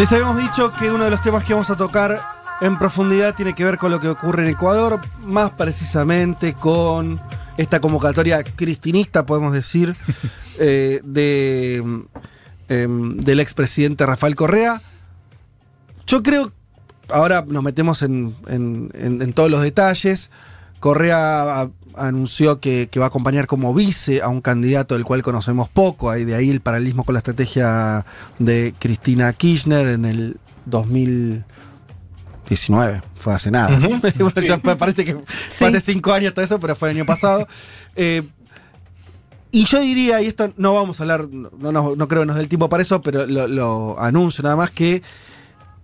Les 0.00 0.10
habíamos 0.12 0.38
dicho 0.38 0.72
que 0.72 0.90
uno 0.90 1.04
de 1.04 1.10
los 1.10 1.20
temas 1.22 1.44
que 1.44 1.52
vamos 1.52 1.68
a 1.68 1.76
tocar 1.76 2.18
en 2.62 2.78
profundidad 2.78 3.34
tiene 3.34 3.54
que 3.54 3.64
ver 3.64 3.76
con 3.76 3.90
lo 3.90 4.00
que 4.00 4.08
ocurre 4.08 4.44
en 4.44 4.48
Ecuador, 4.48 4.98
más 5.26 5.50
precisamente 5.50 6.54
con 6.54 7.20
esta 7.58 7.80
convocatoria 7.82 8.42
cristinista, 8.42 9.26
podemos 9.26 9.52
decir, 9.52 9.94
eh, 10.58 11.02
de, 11.04 11.84
em, 12.70 13.16
del 13.18 13.40
expresidente 13.40 14.06
Rafael 14.06 14.36
Correa. 14.36 14.80
Yo 16.06 16.22
creo, 16.22 16.50
ahora 17.10 17.44
nos 17.46 17.62
metemos 17.62 18.00
en, 18.00 18.34
en- 18.48 18.90
en- 18.94 19.20
en 19.20 19.32
todos 19.34 19.50
los 19.50 19.60
detalles. 19.60 20.30
Correa 20.80 21.68
anunció 21.96 22.60
que, 22.60 22.88
que 22.90 22.98
va 23.00 23.06
a 23.06 23.08
acompañar 23.08 23.46
como 23.46 23.72
vice 23.74 24.22
a 24.22 24.28
un 24.28 24.40
candidato 24.40 24.94
del 24.94 25.04
cual 25.04 25.22
conocemos 25.22 25.68
poco, 25.68 26.10
ahí 26.10 26.24
de 26.24 26.34
ahí 26.34 26.50
el 26.50 26.60
paralelismo 26.60 27.04
con 27.04 27.14
la 27.14 27.18
estrategia 27.18 28.04
de 28.38 28.74
Cristina 28.78 29.32
Kirchner 29.32 29.88
en 29.88 30.04
el 30.04 30.36
2019, 30.66 33.02
fue 33.16 33.34
hace 33.34 33.50
nada. 33.50 33.78
Bueno, 33.78 34.00
ya 34.46 34.58
pa- 34.58 34.76
parece 34.76 35.04
que 35.04 35.16
fue 35.48 35.68
hace 35.68 35.80
cinco 35.80 36.12
años 36.12 36.34
todo 36.34 36.44
eso, 36.44 36.60
pero 36.60 36.74
fue 36.74 36.90
el 36.90 36.96
año 36.96 37.06
pasado. 37.06 37.46
Eh, 37.96 38.22
y 39.52 39.64
yo 39.64 39.80
diría, 39.80 40.22
y 40.22 40.26
esto 40.26 40.52
no 40.56 40.74
vamos 40.74 41.00
a 41.00 41.02
hablar, 41.02 41.28
no, 41.28 41.72
no, 41.72 41.96
no 41.96 42.08
creo 42.08 42.22
que 42.22 42.26
nos 42.26 42.36
dé 42.36 42.42
el 42.42 42.48
tiempo 42.48 42.68
para 42.68 42.82
eso, 42.82 43.02
pero 43.02 43.26
lo, 43.26 43.48
lo 43.48 44.00
anuncio 44.00 44.42
nada 44.42 44.56
más 44.56 44.70
que 44.70 45.02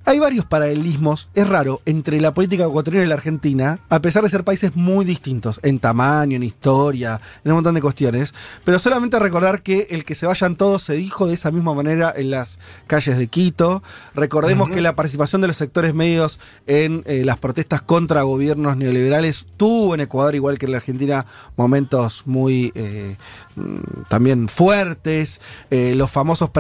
hay 0.07 0.21
varios 0.21 0.47
paralelismos, 0.47 1.29
es 1.35 1.49
raro, 1.49 1.83
entre 1.85 2.21
la 2.21 2.33
política 2.33 2.65
ecuatoriana 2.65 3.05
y 3.05 3.09
la 3.09 3.17
Argentina, 3.17 3.81
a 3.89 4.01
pesar 4.01 4.23
de 4.23 4.31
ser 4.31 4.45
países 4.45 4.77
muy 4.77 5.05
distintos, 5.05 5.59
en 5.65 5.81
tamaño, 5.81 6.37
en 6.37 6.45
historia, 6.45 7.21
en 7.45 7.51
un 7.51 7.57
montón 7.57 7.75
de 7.75 7.83
cuestiones. 7.83 8.33
Pero 8.65 8.79
solamente 8.79 9.19
recordar 9.19 9.63
que 9.63 9.89
el 9.91 10.05
que 10.05 10.15
se 10.15 10.27
vayan 10.27 10.55
todos 10.55 10.85
se 10.85 10.95
dijo 10.95 11.27
de 11.27 11.35
esa 11.35 11.51
misma 11.51 11.75
manera 11.75 12.15
en 12.17 12.31
las 12.31 12.61
calles 12.87 13.19
de 13.19 13.27
Quito. 13.27 13.83
Recordemos 14.15 14.71
que 14.71 14.81
la 14.81 14.95
participación 14.95 15.41
de 15.41 15.49
los 15.49 15.57
sectores 15.57 15.93
medios 15.93 16.39
en 16.69 17.03
eh, 17.07 17.25
las 17.25 17.39
protestas 17.39 17.83
contra 17.83 18.23
gobiernos 18.23 18.77
neoliberales 18.77 19.49
tuvo 19.57 19.97
en 19.97 20.03
Ecuador, 20.03 20.37
igual 20.37 20.57
que 20.59 20.67
en 20.67 20.73
la 20.73 20.79
Argentina, 20.79 21.27
momentos 21.57 22.23
muy 22.27 22.71
eh, 22.77 23.17
también 24.09 24.49
fuertes. 24.49 25.41
Eh, 25.71 25.95
los 25.97 26.11
famosos 26.11 26.51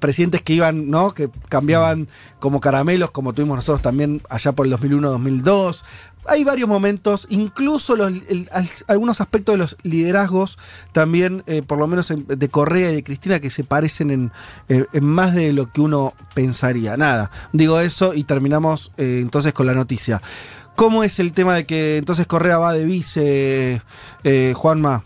presidentes 0.00 0.42
que 0.42 0.54
iban, 0.54 0.90
¿no? 0.90 1.12
Que 1.14 1.28
cambiaban 1.48 2.08
como 2.38 2.60
caramelos, 2.60 3.10
como 3.10 3.32
tuvimos 3.32 3.56
nosotros 3.56 3.82
también 3.82 4.22
allá 4.30 4.52
por 4.52 4.66
el 4.66 4.72
2001-2002. 4.72 5.84
Hay 6.28 6.42
varios 6.42 6.68
momentos, 6.68 7.26
incluso 7.30 7.94
los- 7.94 8.12
algunos 8.88 9.20
aspectos 9.20 9.52
de 9.54 9.58
los 9.58 9.76
liderazgos, 9.84 10.58
también, 10.90 11.44
eh, 11.46 11.62
por 11.62 11.78
lo 11.78 11.86
menos 11.86 12.10
en- 12.10 12.26
de 12.26 12.48
Correa 12.48 12.90
y 12.90 12.96
de 12.96 13.04
Cristina, 13.04 13.38
que 13.38 13.48
se 13.48 13.62
parecen 13.62 14.10
en, 14.10 14.32
eh, 14.68 14.86
en 14.92 15.04
más 15.04 15.34
de 15.36 15.52
lo 15.52 15.70
que 15.72 15.80
uno 15.80 16.14
pensaría. 16.34 16.96
Nada, 16.96 17.30
digo 17.52 17.78
eso 17.78 18.12
y 18.12 18.24
terminamos 18.24 18.90
entonces 18.96 19.52
con 19.52 19.66
la 19.66 19.74
noticia. 19.74 20.20
¿Cómo 20.74 21.04
es 21.04 21.20
el 21.20 21.32
tema 21.32 21.54
de 21.54 21.64
que 21.64 21.96
entonces 21.96 22.26
Correa 22.26 22.58
va 22.58 22.72
de 22.72 22.84
vice, 22.84 23.82
Juanma? 24.54 25.04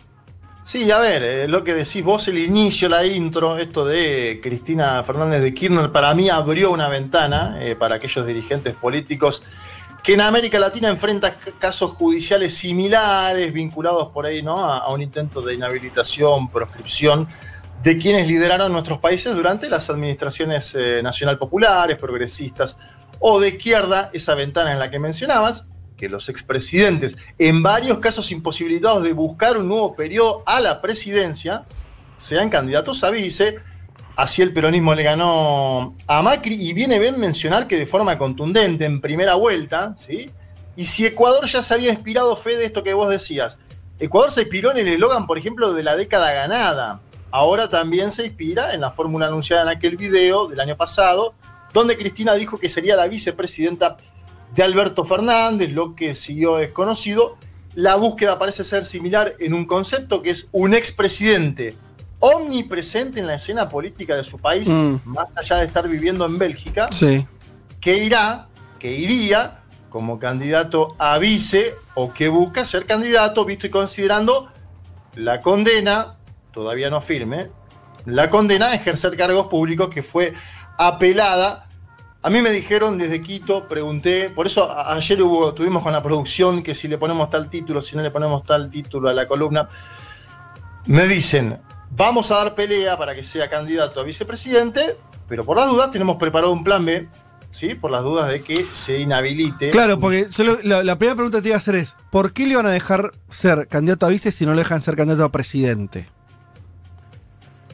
Sí, 0.64 0.90
a 0.90 0.98
ver, 1.00 1.22
eh, 1.22 1.48
lo 1.48 1.64
que 1.64 1.74
decís 1.74 2.04
vos, 2.04 2.28
el 2.28 2.38
inicio, 2.38 2.88
la 2.88 3.04
intro, 3.04 3.58
esto 3.58 3.84
de 3.84 4.40
Cristina 4.42 5.02
Fernández 5.02 5.42
de 5.42 5.52
Kirchner, 5.52 5.90
para 5.90 6.14
mí 6.14 6.30
abrió 6.30 6.70
una 6.70 6.88
ventana 6.88 7.58
eh, 7.60 7.74
para 7.74 7.96
aquellos 7.96 8.26
dirigentes 8.26 8.74
políticos 8.74 9.42
que 10.04 10.14
en 10.14 10.20
América 10.20 10.58
Latina 10.58 10.88
enfrentan 10.88 11.34
casos 11.58 11.92
judiciales 11.92 12.54
similares, 12.54 13.52
vinculados 13.52 14.08
por 14.08 14.26
ahí 14.26 14.42
¿no? 14.42 14.64
a, 14.64 14.78
a 14.78 14.92
un 14.92 15.02
intento 15.02 15.42
de 15.42 15.54
inhabilitación, 15.54 16.48
proscripción 16.48 17.28
de 17.82 17.96
quienes 17.96 18.28
lideraron 18.28 18.72
nuestros 18.72 18.98
países 18.98 19.34
durante 19.34 19.68
las 19.68 19.88
administraciones 19.88 20.74
eh, 20.74 21.02
nacional 21.02 21.38
populares, 21.38 21.96
progresistas 21.96 22.78
o 23.18 23.40
de 23.40 23.48
izquierda, 23.48 24.10
esa 24.12 24.34
ventana 24.34 24.72
en 24.72 24.78
la 24.78 24.90
que 24.90 24.98
mencionabas, 24.98 25.66
que 26.00 26.08
los 26.08 26.30
expresidentes, 26.30 27.18
en 27.38 27.62
varios 27.62 27.98
casos 27.98 28.32
imposibilitados 28.32 29.04
de 29.04 29.12
buscar 29.12 29.58
un 29.58 29.68
nuevo 29.68 29.94
periodo 29.94 30.42
a 30.46 30.58
la 30.58 30.80
presidencia, 30.80 31.64
sean 32.16 32.48
candidatos 32.48 33.04
a 33.04 33.10
vice. 33.10 33.58
Así 34.16 34.40
el 34.40 34.54
peronismo 34.54 34.94
le 34.94 35.02
ganó 35.02 35.94
a 36.06 36.22
Macri 36.22 36.54
y 36.54 36.72
viene 36.72 36.98
bien 36.98 37.20
mencionar 37.20 37.66
que 37.66 37.76
de 37.76 37.84
forma 37.84 38.16
contundente, 38.16 38.86
en 38.86 39.02
primera 39.02 39.34
vuelta, 39.34 39.94
¿sí? 39.98 40.30
Y 40.74 40.86
si 40.86 41.04
Ecuador 41.04 41.46
ya 41.46 41.62
se 41.62 41.74
había 41.74 41.92
inspirado, 41.92 42.34
fe 42.34 42.56
de 42.56 42.64
esto 42.64 42.82
que 42.82 42.94
vos 42.94 43.10
decías, 43.10 43.58
Ecuador 43.98 44.30
se 44.30 44.40
inspiró 44.40 44.70
en 44.70 44.78
el 44.78 44.88
eslogan, 44.88 45.26
por 45.26 45.36
ejemplo, 45.36 45.74
de 45.74 45.82
la 45.82 45.96
década 45.96 46.32
ganada. 46.32 47.02
Ahora 47.30 47.68
también 47.68 48.10
se 48.10 48.24
inspira 48.24 48.72
en 48.72 48.80
la 48.80 48.90
fórmula 48.90 49.26
anunciada 49.26 49.62
en 49.64 49.68
aquel 49.76 49.98
video 49.98 50.48
del 50.48 50.60
año 50.60 50.78
pasado, 50.78 51.34
donde 51.74 51.98
Cristina 51.98 52.32
dijo 52.34 52.58
que 52.58 52.70
sería 52.70 52.96
la 52.96 53.06
vicepresidenta 53.06 53.98
de 54.54 54.62
Alberto 54.62 55.04
Fernández, 55.04 55.72
lo 55.72 55.94
que 55.94 56.14
siguió 56.14 56.58
es 56.58 56.70
conocido. 56.72 57.36
La 57.74 57.94
búsqueda 57.96 58.38
parece 58.38 58.64
ser 58.64 58.84
similar 58.84 59.34
en 59.38 59.54
un 59.54 59.64
concepto 59.64 60.22
que 60.22 60.30
es 60.30 60.48
un 60.52 60.74
expresidente 60.74 61.76
omnipresente 62.18 63.20
en 63.20 63.26
la 63.26 63.34
escena 63.36 63.68
política 63.68 64.14
de 64.16 64.24
su 64.24 64.38
país, 64.38 64.68
Mm. 64.68 64.96
más 65.04 65.28
allá 65.36 65.56
de 65.58 65.66
estar 65.66 65.88
viviendo 65.88 66.26
en 66.26 66.38
Bélgica, 66.38 66.88
Sí. 66.92 67.26
que 67.80 67.96
irá, 68.04 68.48
que 68.78 68.92
iría 68.92 69.60
como 69.88 70.18
candidato 70.18 70.94
a 70.98 71.18
vice 71.18 71.74
o 71.94 72.12
que 72.12 72.28
busca 72.28 72.64
ser 72.64 72.84
candidato, 72.84 73.44
visto 73.44 73.66
y 73.66 73.70
considerando 73.70 74.48
la 75.16 75.40
condena, 75.40 76.16
todavía 76.52 76.90
no 76.90 77.00
firme, 77.00 77.48
la 78.06 78.30
condena 78.30 78.68
a 78.68 78.74
ejercer 78.74 79.16
cargos 79.16 79.46
públicos 79.46 79.88
que 79.88 80.02
fue 80.02 80.34
apelada. 80.78 81.66
A 82.22 82.28
mí 82.28 82.42
me 82.42 82.50
dijeron 82.50 82.98
desde 82.98 83.22
Quito, 83.22 83.66
pregunté, 83.66 84.28
por 84.28 84.46
eso 84.46 84.70
ayer 84.78 85.22
hubo, 85.22 85.54
tuvimos 85.54 85.82
con 85.82 85.92
la 85.92 86.02
producción 86.02 86.62
que 86.62 86.74
si 86.74 86.86
le 86.86 86.98
ponemos 86.98 87.30
tal 87.30 87.48
título, 87.48 87.80
si 87.80 87.96
no 87.96 88.02
le 88.02 88.10
ponemos 88.10 88.44
tal 88.44 88.70
título 88.70 89.08
a 89.08 89.14
la 89.14 89.26
columna, 89.26 89.70
me 90.84 91.06
dicen, 91.06 91.58
vamos 91.90 92.30
a 92.30 92.36
dar 92.36 92.54
pelea 92.54 92.98
para 92.98 93.14
que 93.14 93.22
sea 93.22 93.48
candidato 93.48 94.00
a 94.00 94.04
vicepresidente, 94.04 94.98
pero 95.28 95.44
por 95.44 95.56
las 95.56 95.70
dudas 95.70 95.90
tenemos 95.92 96.18
preparado 96.18 96.52
un 96.52 96.62
plan 96.62 96.84
B, 96.84 97.08
¿sí? 97.52 97.74
Por 97.74 97.90
las 97.90 98.02
dudas 98.02 98.28
de 98.28 98.42
que 98.42 98.66
se 98.74 98.98
inhabilite. 98.98 99.70
Claro, 99.70 99.98
porque 99.98 100.26
la, 100.62 100.82
la 100.82 100.98
primera 100.98 101.16
pregunta 101.16 101.38
que 101.38 101.42
te 101.42 101.48
iba 101.48 101.56
a 101.56 101.58
hacer 101.58 101.76
es, 101.76 101.96
¿por 102.10 102.34
qué 102.34 102.46
le 102.46 102.54
van 102.54 102.66
a 102.66 102.70
dejar 102.70 103.12
ser 103.30 103.66
candidato 103.66 104.04
a 104.04 104.10
vice 104.10 104.30
si 104.30 104.44
no 104.44 104.52
le 104.52 104.58
dejan 104.58 104.82
ser 104.82 104.94
candidato 104.94 105.24
a 105.24 105.32
presidente? 105.32 106.06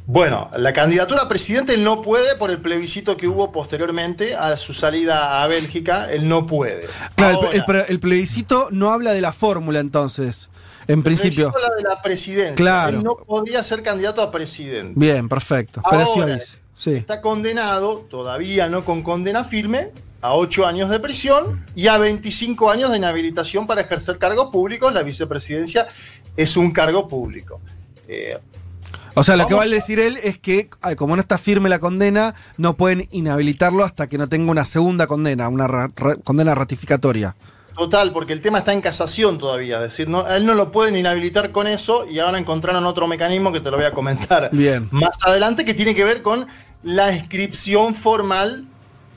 Bueno, 0.09 0.50
la 0.56 0.72
candidatura 0.72 1.22
a 1.22 1.28
presidente 1.28 1.75
él 1.75 1.83
no 1.83 2.00
puede 2.00 2.37
por 2.37 2.50
el 2.53 2.59
plebiscito 2.61 3.17
que 3.17 3.27
hubo 3.27 3.50
posteriormente 3.50 4.37
a 4.37 4.56
su 4.56 4.72
salida 4.72 5.43
a 5.43 5.47
Bélgica, 5.49 6.09
él 6.12 6.28
no 6.28 6.47
puede. 6.47 6.86
Claro, 7.16 7.41
el- 7.41 7.45
Ahora, 7.47 7.51
el, 7.57 7.65
pre- 7.65 7.84
el 7.89 7.98
plebiscito 7.98 8.69
no 8.71 8.91
habla 8.92 9.13
de 9.15 9.21
la 9.21 9.33
fórmula 9.33 9.80
entonces, 9.80 10.48
en 10.86 10.98
el 10.98 11.04
principio. 11.04 11.48
habla 11.48 11.75
de 11.77 11.83
la 11.83 12.01
presidencia. 12.03 12.54
Claro. 12.54 12.98
Él 12.98 13.03
no 13.04 13.16
podría 13.16 13.65
ser 13.65 13.83
candidato 13.83 14.22
a 14.22 14.30
presidente. 14.30 14.92
Bien, 14.95 15.28
perfecto. 15.28 15.80
Ahora. 15.83 16.39
Sí. 16.75 16.92
Está 16.92 17.21
condenado, 17.22 18.01
todavía 18.09 18.69
no 18.69 18.84
con 18.84 19.03
condena 19.03 19.45
firme, 19.45 19.89
a 20.21 20.34
8 20.34 20.66
años 20.66 20.89
de 20.91 21.01
prisión 21.01 21.65
y 21.75 21.89
a 21.89 21.98
25 21.98 22.71
años 22.71 22.91
de 22.91 22.98
inhabilitación 22.98 23.66
para 23.66 23.80
ejercer 23.80 24.19
cargos 24.19 24.51
públicos. 24.51 24.92
La 24.92 25.03
vicepresidencia 25.03 25.89
es 26.36 26.57
un 26.57 26.72
cargo 26.72 27.09
público. 27.09 27.60
Eh, 28.07 28.39
O 29.18 29.24
sea, 29.24 29.36
lo 29.36 29.47
que 29.47 29.54
va 29.54 29.63
a 29.63 29.66
decir 29.66 29.98
él 29.98 30.18
es 30.22 30.39
que, 30.39 30.68
ay, 30.83 30.95
como 30.95 31.16
no 31.16 31.21
está 31.22 31.39
firme 31.39 31.68
la 31.71 31.78
condena, 31.78 32.34
no 32.59 32.74
pueden 32.77 33.09
inhabilitarlo 33.10 33.83
hasta 33.83 34.09
que 34.09 34.18
no 34.18 34.28
tenga 34.28 34.51
una 34.51 34.65
segunda 34.66 35.07
condena, 35.07 35.48
una 35.48 35.66
ra- 35.66 35.89
ra- 35.97 36.16
condena 36.16 36.54
ratificatoria. 36.54 37.34
Total, 37.74 38.13
porque 38.13 38.33
el 38.34 38.41
tema 38.42 38.59
está 38.59 38.72
en 38.72 38.80
casación 38.83 39.39
todavía. 39.39 39.77
Es 39.77 39.91
decir, 39.92 40.09
no, 40.09 40.21
a 40.21 40.36
él 40.36 40.45
no 40.47 40.54
lo 40.54 40.71
pueden 40.71 40.97
inhabilitar 40.97 41.51
con 41.51 41.66
eso 41.66 42.07
y 42.07 42.18
ahora 42.18 42.39
encontraron 42.39 42.84
otro 42.86 43.07
mecanismo 43.07 43.53
que 43.53 43.60
te 43.60 43.71
lo 43.71 43.77
voy 43.78 43.86
a 43.86 43.92
comentar 43.92 44.51
Bien. 44.53 44.89
más 44.91 45.16
adelante 45.24 45.65
que 45.65 45.74
tiene 45.74 45.95
que 45.95 46.04
ver 46.04 46.22
con 46.22 46.47
la 46.83 47.13
inscripción 47.13 47.95
formal 47.95 48.65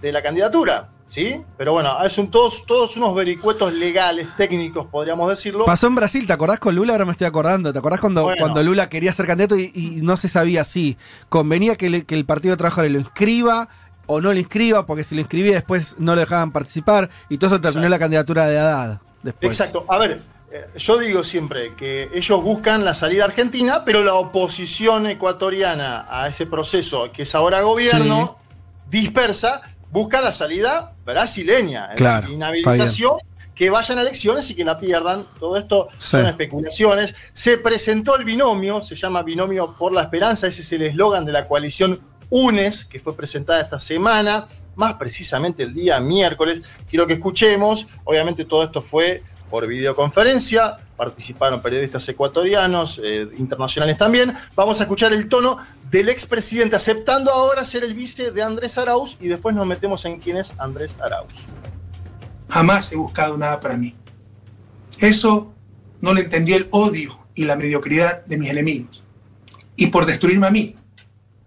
de 0.01 0.11
la 0.13 0.21
candidatura. 0.21 0.89
¿Sí? 1.09 1.41
Pero 1.57 1.73
bueno, 1.73 1.91
son 2.09 2.31
todos, 2.31 2.65
todos 2.65 2.95
unos 2.95 3.13
vericuetos 3.13 3.73
legales, 3.73 4.27
técnicos, 4.37 4.87
podríamos 4.87 5.29
decirlo. 5.29 5.65
Pasó 5.65 5.87
en 5.87 5.95
Brasil, 5.95 6.25
¿te 6.25 6.31
acordás 6.31 6.59
con 6.59 6.75
Lula? 6.75 6.93
Ahora 6.93 7.05
me 7.05 7.11
estoy 7.11 7.27
acordando. 7.27 7.73
¿Te 7.73 7.79
acordás 7.79 7.99
cuando, 7.99 8.31
cuando 8.37 8.63
Lula 8.63 8.87
quería 8.87 9.11
ser 9.11 9.27
candidato 9.27 9.57
y, 9.57 9.99
no 10.01 10.15
se 10.15 10.29
sabía 10.29 10.63
si 10.63 10.97
convenía 11.27 11.75
que, 11.75 12.05
el 12.07 12.25
Partido 12.25 12.53
de 12.53 12.57
Trabajadores 12.57 12.93
lo 12.93 12.99
inscriba 12.99 13.67
o 14.05 14.21
no 14.21 14.31
lo 14.31 14.39
inscriba, 14.39 14.85
porque 14.85 15.03
si 15.03 15.15
lo 15.15 15.21
inscribía 15.21 15.53
después 15.53 15.95
no 15.99 16.15
lo 16.15 16.21
dejaban 16.21 16.51
participar 16.51 17.09
y 17.27 17.37
todo 17.37 17.55
eso 17.55 17.61
terminó 17.61 17.89
la 17.89 17.99
candidatura 17.99 18.45
de 18.45 18.57
Haddad. 18.57 19.01
Exacto. 19.41 19.85
A 19.87 19.97
ver, 19.97 20.21
eh, 20.51 20.67
yo 20.77 20.97
digo 20.97 21.23
siempre 21.23 21.73
que 21.75 22.09
ellos 22.13 22.41
buscan 22.41 22.85
la 22.85 22.93
salida 22.93 23.25
argentina, 23.25 23.83
pero 23.83 24.03
la 24.03 24.13
oposición 24.13 25.07
ecuatoriana 25.07 26.07
a 26.09 26.27
ese 26.27 26.45
proceso, 26.45 27.11
que 27.11 27.23
es 27.23 27.35
ahora 27.35 27.61
gobierno, 27.61 28.37
dispersa, 28.89 29.61
busca 29.91 30.21
la 30.21 30.31
salida 30.31 30.95
brasileña. 31.05 31.89
Claro, 31.95 32.31
inhabilitación, 32.31 33.17
que 33.59 33.69
vayan 33.69 33.97
a 33.97 34.01
elecciones 34.01 34.49
y 34.49 34.55
que 34.55 34.63
la 34.63 34.77
pierdan. 34.77 35.27
Todo 35.37 35.57
esto 35.57 35.89
son 35.97 36.25
especulaciones. 36.27 37.13
Se 37.33 37.57
presentó 37.57 38.15
el 38.15 38.23
binomio, 38.23 38.79
se 38.79 38.95
llama 38.95 39.21
Binomio 39.21 39.75
por 39.77 39.91
la 39.91 40.03
Esperanza, 40.03 40.47
ese 40.47 40.61
es 40.61 40.71
el 40.71 40.83
eslogan 40.83 41.25
de 41.25 41.33
la 41.33 41.45
coalición 41.45 41.99
UNES, 42.29 42.85
que 42.85 42.99
fue 42.99 43.15
presentada 43.15 43.59
esta 43.59 43.77
semana, 43.77 44.47
más 44.75 44.93
precisamente 44.93 45.63
el 45.63 45.73
día 45.73 45.99
miércoles. 45.99 46.61
Quiero 46.89 47.05
que 47.05 47.13
escuchemos, 47.13 47.85
obviamente 48.05 48.45
todo 48.45 48.63
esto 48.63 48.81
fue 48.81 49.23
por 49.49 49.67
videoconferencia, 49.67 50.77
participaron 50.95 51.61
periodistas 51.61 52.07
ecuatorianos, 52.07 53.01
eh, 53.03 53.27
internacionales 53.37 53.97
también. 53.97 54.33
Vamos 54.55 54.79
a 54.79 54.83
escuchar 54.83 55.11
el 55.11 55.27
tono 55.27 55.57
del 55.89 56.09
expresidente 56.09 56.75
aceptando 56.75 57.31
ahora 57.31 57.65
ser 57.65 57.83
el 57.83 57.93
vice 57.93 58.31
de 58.31 58.43
Andrés 58.43 58.77
Arauz 58.77 59.17
y 59.19 59.27
después 59.27 59.55
nos 59.55 59.65
metemos 59.65 60.05
en 60.05 60.19
quién 60.19 60.37
es 60.37 60.53
Andrés 60.59 60.95
Arauz. 61.01 61.33
Jamás 62.49 62.91
he 62.91 62.95
buscado 62.95 63.37
nada 63.37 63.59
para 63.59 63.77
mí. 63.77 63.95
Eso 64.99 65.53
no 66.01 66.13
lo 66.13 66.19
entendí 66.19 66.53
el 66.53 66.67
odio 66.71 67.19
y 67.33 67.45
la 67.45 67.55
mediocridad 67.55 68.25
de 68.25 68.37
mis 68.37 68.49
enemigos. 68.49 69.03
Y 69.75 69.87
por 69.87 70.05
destruirme 70.05 70.47
a 70.47 70.51
mí, 70.51 70.75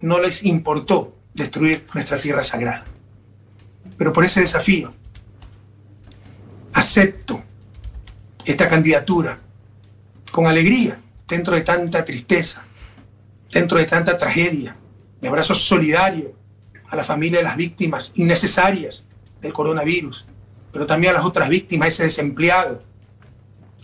no 0.01 0.21
les 0.21 0.43
importó 0.45 1.17
destruir 1.35 1.87
nuestra 1.95 2.21
tierra 2.21 2.43
sagrada. 2.43 2.85
Pero 3.97 4.13
por 4.13 4.25
ese 4.25 4.41
desafío, 4.41 4.93
acepto 6.73 7.43
esta 8.45 8.69
candidatura 8.69 9.39
con 10.31 10.47
alegría 10.47 10.99
dentro 11.29 11.55
de 11.55 11.61
tanta 11.61 12.05
tristeza, 12.05 12.65
dentro 13.53 13.79
de 13.79 13.85
tanta 13.85 14.17
tragedia. 14.17 14.77
Mi 15.21 15.29
abrazo 15.29 15.55
solidario 15.55 16.33
a 16.89 16.97
la 16.97 17.05
familia 17.05 17.39
de 17.39 17.45
las 17.45 17.57
víctimas 17.57 18.13
innecesarias 18.17 19.07
del 19.41 19.53
coronavirus, 19.53 20.27
pero 20.73 20.87
también 20.87 21.13
a 21.13 21.19
las 21.19 21.25
otras 21.25 21.49
víctimas, 21.49 21.89
ese 21.89 22.05
desempleado, 22.05 22.83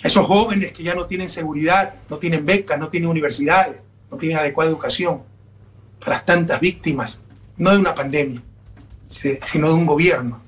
esos 0.03 0.27
jóvenes 0.27 0.73
que 0.73 0.83
ya 0.83 0.95
no 0.95 1.07
tienen 1.07 1.29
seguridad, 1.29 1.95
no 2.09 2.19
tienen 2.19 2.47
becas, 2.47 2.79
no 2.79 2.89
tienen 2.89 3.11
universidades, 3.11 3.81
no 4.11 4.17
tienen 4.17 4.39
adecuada 4.39 4.71
educación, 4.71 5.23
a 6.01 6.11
las 6.11 6.25
tantas 6.25 6.61
víctimas, 6.61 7.21
no 7.57 7.71
de 7.71 7.79
una 7.79 7.95
pandemia, 7.95 8.43
sino 9.07 9.69
de 9.69 9.75
un 9.75 9.87
gobierno 9.87 10.41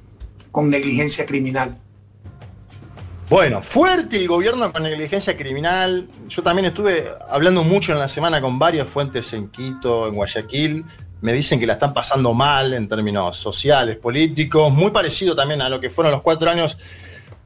con 0.51 0.71
negligencia 0.71 1.27
criminal. 1.27 1.79
Bueno, 3.31 3.63
fuerte 3.63 4.17
el 4.17 4.27
gobierno 4.27 4.73
con 4.73 4.83
negligencia 4.83 5.37
criminal. 5.37 6.09
Yo 6.29 6.43
también 6.43 6.67
estuve 6.67 7.13
hablando 7.29 7.63
mucho 7.63 7.93
en 7.93 8.01
la 8.01 8.09
semana 8.09 8.41
con 8.41 8.59
varias 8.59 8.89
fuentes 8.89 9.33
en 9.33 9.47
Quito, 9.51 10.09
en 10.09 10.15
Guayaquil. 10.15 10.85
Me 11.21 11.33
dicen 11.33 11.61
que 11.61 11.67
la 11.67 11.75
están 11.75 11.95
pasando 11.95 12.35
mal 12.35 12.73
en 12.73 12.89
términos 12.89 13.37
sociales, 13.37 13.99
políticos, 13.99 14.73
muy 14.73 14.91
parecido 14.91 15.37
también 15.37 15.63
a 15.63 15.69
lo 15.69 15.79
que 15.79 15.91
fueron 15.91 16.11
los 16.11 16.23
cuatro 16.23 16.51
años 16.51 16.77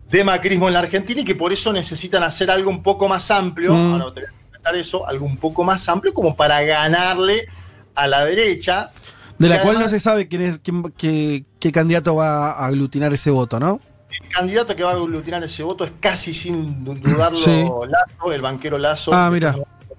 de 0.09 0.25
macrismo 0.25 0.69
en 0.69 0.73
la 0.73 0.81
Argentina 0.81 1.21
y 1.21 1.25
que 1.27 1.35
por 1.35 1.53
eso 1.53 1.71
necesitan 1.71 2.23
hacer 2.23 2.51
algo 2.51 2.71
un 2.71 2.83
poco 2.83 3.07
más 3.07 3.31
amplio. 3.31 3.75
Mm. 3.75 3.93
Ahora 4.01 4.15
te 4.15 4.21
voy 4.23 4.31
a 4.31 4.47
comentar 4.47 4.77
eso, 4.77 5.07
algo 5.07 5.27
un 5.27 5.37
poco 5.37 5.65
más 5.65 5.87
amplio 5.91 6.15
como 6.15 6.35
para 6.35 6.63
ganarle 6.63 7.47
a 7.95 8.07
la 8.07 8.25
derecha. 8.25 8.91
De 9.39 9.51
la 9.51 9.61
cual 9.61 9.79
no 9.79 9.89
se 9.91 10.01
sabe 10.01 10.29
quién 10.29 10.41
es, 10.41 10.63
qué 10.63 11.73
candidato 11.73 12.15
va 12.15 12.53
a 12.53 12.67
aglutinar 12.69 13.13
ese 13.13 13.29
voto, 13.29 13.61
¿no? 13.61 13.83
El 14.23 14.29
candidato 14.29 14.75
que 14.77 14.83
va 14.83 14.91
a 14.91 14.95
aglutinar 14.95 15.43
ese 15.43 15.63
voto 15.63 15.85
es 15.85 15.93
casi 16.01 16.33
sin 16.33 16.85
dudarlo 16.85 17.87
Lazo, 17.87 18.33
el 18.33 18.41
banquero 18.41 18.79
Lazo. 18.79 19.13
Ah, 19.13 19.31
mira. 19.31 19.57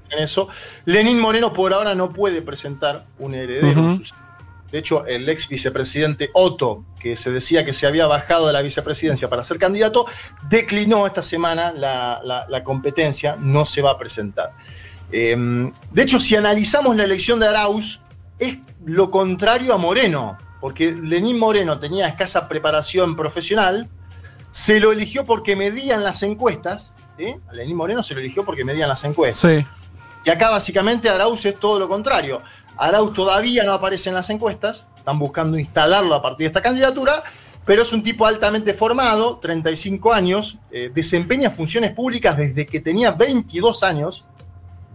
En 0.10 0.20
eso. 0.20 0.50
Lenín 0.86 1.20
Moreno 1.20 1.52
por 1.52 1.74
ahora 1.74 1.96
no 1.96 2.12
puede 2.12 2.42
presentar 2.42 3.06
un 3.20 3.34
heredero. 3.34 4.00
De 4.72 4.80
hecho, 4.80 5.06
el 5.06 5.28
ex 5.30 5.48
vicepresidente 5.48 6.32
Otto, 6.34 6.84
que 7.00 7.16
se 7.16 7.32
decía 7.32 7.64
que 7.64 7.72
se 7.72 7.88
había 7.88 8.08
bajado 8.08 8.48
de 8.48 8.54
la 8.54 8.62
vicepresidencia 8.62 9.30
para 9.30 9.44
ser 9.44 9.58
candidato, 9.58 10.06
declinó 10.50 11.08
esta 11.08 11.22
semana 11.22 11.72
la, 11.72 12.62
competencia, 12.64 13.38
no 13.40 13.66
se 13.66 13.82
va 13.82 13.92
a 13.92 13.98
presentar. 13.98 14.52
Em, 15.12 15.72
de 15.92 16.02
hecho, 16.02 16.20
si 16.20 16.36
analizamos 16.36 16.96
la 16.96 17.04
elección 17.04 17.40
de 17.40 17.48
Arauz, 17.48 18.02
es 18.40 18.58
lo 18.84 19.10
contrario 19.12 19.74
a 19.74 19.78
Moreno, 19.78 20.38
porque 20.60 20.92
Lenín 20.92 21.38
Moreno 21.38 21.80
tenía 21.80 22.08
escasa 22.08 22.48
preparación 22.48 23.16
profesional, 23.16 23.88
se 24.56 24.80
lo 24.80 24.94
eligió 24.94 25.26
porque 25.26 25.54
medían 25.54 26.02
las 26.02 26.24
encuestas. 26.24 26.94
¿sí? 27.18 27.36
A 27.50 27.54
Lenín 27.54 27.76
Moreno 27.76 28.02
se 28.02 28.14
lo 28.14 28.22
eligió 28.22 28.46
porque 28.46 28.64
medían 28.64 28.88
las 28.88 29.04
encuestas. 29.04 29.52
Sí. 29.52 29.66
Y 30.24 30.30
acá 30.30 30.50
básicamente 30.50 31.10
Arauz 31.10 31.46
es 31.46 31.60
todo 31.60 31.78
lo 31.78 31.90
contrario. 31.90 32.42
Arauz 32.78 33.14
todavía 33.14 33.66
no 33.66 33.74
aparece 33.74 34.08
en 34.08 34.16
las 34.16 34.30
encuestas, 34.30 34.88
están 34.96 35.20
buscando 35.20 35.60
instalarlo 35.60 36.16
a 36.16 36.22
partir 36.22 36.46
de 36.46 36.48
esta 36.48 36.62
candidatura, 36.62 37.22
pero 37.66 37.82
es 37.82 37.92
un 37.92 38.02
tipo 38.02 38.26
altamente 38.26 38.74
formado, 38.74 39.40
35 39.40 40.14
años, 40.14 40.58
eh, 40.72 40.90
desempeña 40.94 41.52
funciones 41.52 41.92
públicas 41.92 42.38
desde 42.38 42.66
que 42.66 42.80
tenía 42.80 43.12
22 43.12 43.84
años, 43.84 44.24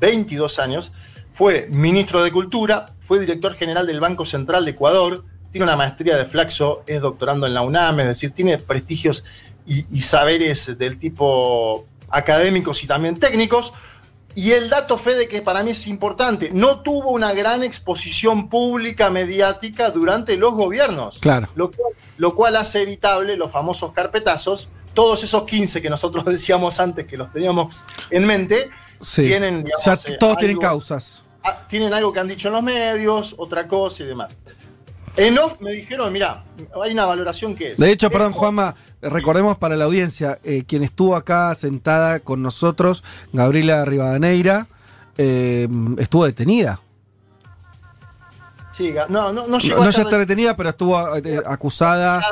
22 0.00 0.58
años, 0.58 0.90
fue 1.32 1.68
ministro 1.70 2.24
de 2.24 2.32
Cultura, 2.32 2.94
fue 3.00 3.18
director 3.18 3.54
general 3.56 3.86
del 3.86 4.00
Banco 4.00 4.24
Central 4.24 4.64
de 4.64 4.70
Ecuador, 4.70 5.24
tiene 5.52 5.64
una 5.64 5.76
maestría 5.76 6.16
de 6.16 6.26
Flaxo, 6.26 6.82
es 6.86 7.00
doctorando 7.00 7.46
en 7.46 7.54
la 7.54 7.62
UNAM, 7.62 8.00
es 8.00 8.06
decir, 8.06 8.30
tiene 8.30 8.58
prestigios 8.58 9.24
y, 9.70 10.00
saberes 10.02 10.76
del 10.76 10.98
tipo 10.98 11.86
académicos 12.08 12.82
y 12.82 12.86
también 12.86 13.18
técnicos. 13.18 13.72
Y 14.34 14.52
el 14.52 14.68
dato 14.68 14.96
Fede 14.96 15.28
que 15.28 15.42
para 15.42 15.62
mí 15.62 15.72
es 15.72 15.86
importante, 15.86 16.50
no 16.52 16.80
tuvo 16.80 17.10
una 17.10 17.32
gran 17.32 17.64
exposición 17.64 18.48
pública 18.48 19.10
mediática 19.10 19.90
durante 19.90 20.36
los 20.36 20.54
gobiernos. 20.54 21.18
Claro. 21.18 21.48
Lo 22.16 22.34
cual, 22.34 22.56
hace 22.56 22.82
evitable 22.82 23.36
los 23.36 23.50
famosos 23.50 23.92
carpetazos. 23.92 24.68
Todos 24.94 25.22
esos 25.22 25.44
15 25.44 25.80
que 25.80 25.88
nosotros 25.90 26.24
decíamos 26.26 26.78
antes 26.80 27.06
que 27.06 27.16
los 27.16 27.32
teníamos 27.32 27.84
en 28.10 28.26
mente, 28.26 28.70
tienen. 29.14 29.64
ya 29.84 29.96
todos 30.18 30.38
tienen 30.38 30.58
causas. 30.58 31.22
Ah, 31.42 31.66
tienen 31.68 31.94
algo 31.94 32.12
que 32.12 32.20
han 32.20 32.28
dicho 32.28 32.48
en 32.48 32.54
los 32.54 32.62
medios, 32.62 33.34
otra 33.38 33.66
cosa 33.66 34.02
y 34.02 34.06
demás. 34.06 34.36
En 35.16 35.38
off 35.38 35.60
me 35.60 35.72
dijeron, 35.72 36.12
mira, 36.12 36.44
hay 36.82 36.92
una 36.92 37.04
valoración 37.04 37.54
que 37.54 37.72
es. 37.72 37.78
De 37.78 37.90
hecho, 37.90 38.10
perdón, 38.10 38.32
Juanma, 38.32 38.74
recordemos 39.02 39.58
para 39.58 39.76
la 39.76 39.84
audiencia, 39.84 40.38
eh, 40.44 40.64
quien 40.66 40.82
estuvo 40.82 41.16
acá 41.16 41.54
sentada 41.54 42.20
con 42.20 42.42
nosotros, 42.42 43.02
Gabriela 43.32 43.84
Rivadeneira, 43.84 44.68
eh, 45.18 45.68
estuvo 45.98 46.24
detenida. 46.24 46.80
Sí, 48.72 48.94
no, 49.08 49.32
no, 49.32 49.46
no 49.46 49.58
llegó. 49.58 49.84
No, 49.84 49.90
ya 49.90 50.02
está 50.02 50.16
detenida, 50.16 50.56
pero 50.56 50.70
estuvo 50.70 51.16
eh, 51.16 51.42
acusada. 51.44 52.22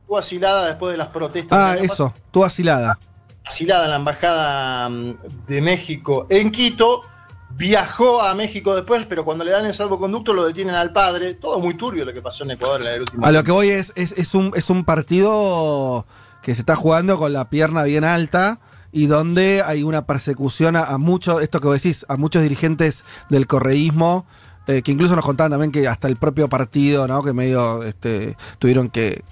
Estuvo 0.00 0.16
asilada 0.16 0.68
después 0.68 0.92
de 0.92 0.98
las 0.98 1.08
protestas. 1.08 1.58
Ah, 1.58 1.76
eso, 1.78 2.14
estuvo 2.24 2.44
asilada. 2.44 2.98
Asilada 3.44 3.84
en 3.84 3.90
la 3.90 3.96
Embajada 3.96 4.88
mm, 4.88 5.16
de 5.46 5.60
México 5.60 6.26
en 6.30 6.50
Quito 6.50 7.02
viajó 7.50 8.22
a 8.22 8.34
México 8.34 8.74
después, 8.74 9.06
pero 9.06 9.24
cuando 9.24 9.44
le 9.44 9.50
dan 9.50 9.66
el 9.66 9.74
salvoconducto 9.74 10.32
lo 10.32 10.46
detienen 10.46 10.74
al 10.74 10.92
padre. 10.92 11.34
Todo 11.34 11.58
muy 11.60 11.74
turbio 11.74 12.04
lo 12.04 12.12
que 12.12 12.22
pasó 12.22 12.44
en 12.44 12.52
Ecuador 12.52 12.80
en 12.82 12.86
el 12.88 13.00
último. 13.00 13.26
A 13.26 13.32
lo 13.32 13.42
que 13.44 13.52
voy 13.52 13.70
es, 13.70 13.92
es, 13.96 14.34
un, 14.34 14.52
es 14.54 14.70
un 14.70 14.84
partido 14.84 16.06
que 16.42 16.54
se 16.54 16.60
está 16.60 16.76
jugando 16.76 17.18
con 17.18 17.32
la 17.32 17.48
pierna 17.50 17.82
bien 17.84 18.04
alta 18.04 18.60
y 18.92 19.06
donde 19.06 19.62
hay 19.64 19.82
una 19.82 20.06
persecución 20.06 20.76
a, 20.76 20.96
muchos, 20.98 21.42
esto 21.42 21.60
que 21.60 21.66
vos 21.66 21.82
decís, 21.82 22.06
a 22.08 22.16
muchos 22.16 22.42
dirigentes 22.42 23.04
del 23.28 23.46
correísmo. 23.46 24.26
Eh, 24.66 24.82
que 24.82 24.92
incluso 24.92 25.16
nos 25.16 25.24
contaban 25.24 25.50
también 25.50 25.72
que 25.72 25.88
hasta 25.88 26.08
el 26.08 26.16
propio 26.16 26.50
partido, 26.50 27.08
¿no? 27.08 27.22
Que 27.22 27.32
medio 27.32 27.82
este, 27.84 28.36
tuvieron 28.58 28.90
que 28.90 29.24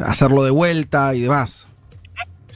hacerlo 0.00 0.42
de 0.42 0.50
vuelta 0.50 1.14
y 1.14 1.20
demás. 1.20 1.68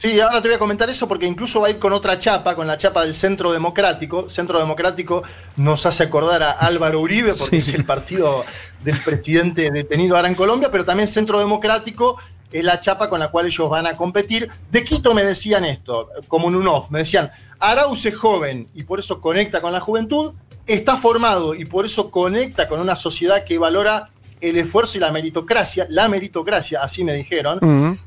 Sí, 0.01 0.19
ahora 0.19 0.41
te 0.41 0.47
voy 0.47 0.55
a 0.55 0.57
comentar 0.57 0.89
eso 0.89 1.07
porque 1.07 1.27
incluso 1.27 1.61
va 1.61 1.67
a 1.67 1.69
ir 1.69 1.77
con 1.77 1.93
otra 1.93 2.17
chapa, 2.17 2.55
con 2.55 2.65
la 2.65 2.75
chapa 2.75 3.03
del 3.03 3.13
Centro 3.13 3.51
Democrático. 3.51 4.31
Centro 4.31 4.57
Democrático 4.57 5.21
nos 5.57 5.85
hace 5.85 6.01
acordar 6.01 6.41
a 6.41 6.51
Álvaro 6.53 7.01
Uribe 7.01 7.35
porque 7.35 7.57
es 7.57 7.71
el 7.71 7.85
partido 7.85 8.43
del 8.83 8.97
presidente 8.97 9.69
detenido 9.69 10.15
ahora 10.15 10.27
en 10.27 10.33
Colombia, 10.33 10.71
pero 10.71 10.83
también 10.85 11.07
Centro 11.07 11.37
Democrático 11.37 12.17
es 12.51 12.63
la 12.65 12.79
chapa 12.79 13.09
con 13.09 13.19
la 13.19 13.27
cual 13.27 13.45
ellos 13.45 13.69
van 13.69 13.85
a 13.85 13.95
competir. 13.95 14.49
De 14.71 14.83
Quito 14.83 15.13
me 15.13 15.23
decían 15.23 15.65
esto, 15.65 16.09
como 16.27 16.47
en 16.47 16.55
un 16.55 16.67
off, 16.67 16.89
me 16.89 16.97
decían, 16.97 17.29
Arauz 17.59 18.03
es 18.07 18.17
joven 18.17 18.65
y 18.73 18.81
por 18.81 18.99
eso 18.99 19.21
conecta 19.21 19.61
con 19.61 19.71
la 19.71 19.81
juventud, 19.81 20.33
está 20.65 20.97
formado 20.97 21.53
y 21.53 21.65
por 21.65 21.85
eso 21.85 22.09
conecta 22.09 22.67
con 22.67 22.79
una 22.79 22.95
sociedad 22.95 23.43
que 23.43 23.59
valora 23.59 24.09
el 24.39 24.57
esfuerzo 24.57 24.97
y 24.97 25.01
la 25.01 25.11
meritocracia, 25.11 25.85
la 25.89 26.07
meritocracia, 26.07 26.81
así 26.81 27.03
me 27.03 27.13
dijeron, 27.13 27.99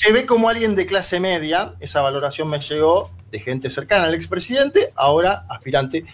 se 0.00 0.12
ve 0.12 0.24
como 0.24 0.48
alguien 0.48 0.76
de 0.76 0.86
clase 0.86 1.20
media, 1.20 1.74
esa 1.78 2.00
valoración 2.00 2.48
me 2.48 2.58
llegó 2.58 3.10
de 3.30 3.38
gente 3.38 3.68
cercana 3.68 4.06
al 4.06 4.14
expresidente, 4.14 4.94
ahora 4.96 5.44
aspirante 5.50 6.06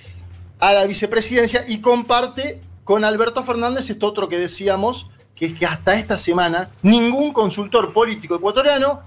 a 0.59 0.73
la 0.73 0.85
vicepresidencia, 0.87 1.64
y 1.69 1.81
comparte 1.81 2.61
con 2.83 3.05
Alberto 3.05 3.45
Fernández 3.45 3.88
esto 3.88 4.09
otro 4.09 4.28
que 4.28 4.40
decíamos, 4.40 5.09
que 5.37 5.47
es 5.47 5.57
que 5.57 5.66
hasta 5.66 5.95
esta 5.95 6.19
semana 6.19 6.69
ningún 6.83 7.33
consultor 7.33 7.93
político 7.93 8.35
ecuatoriano 8.35 9.02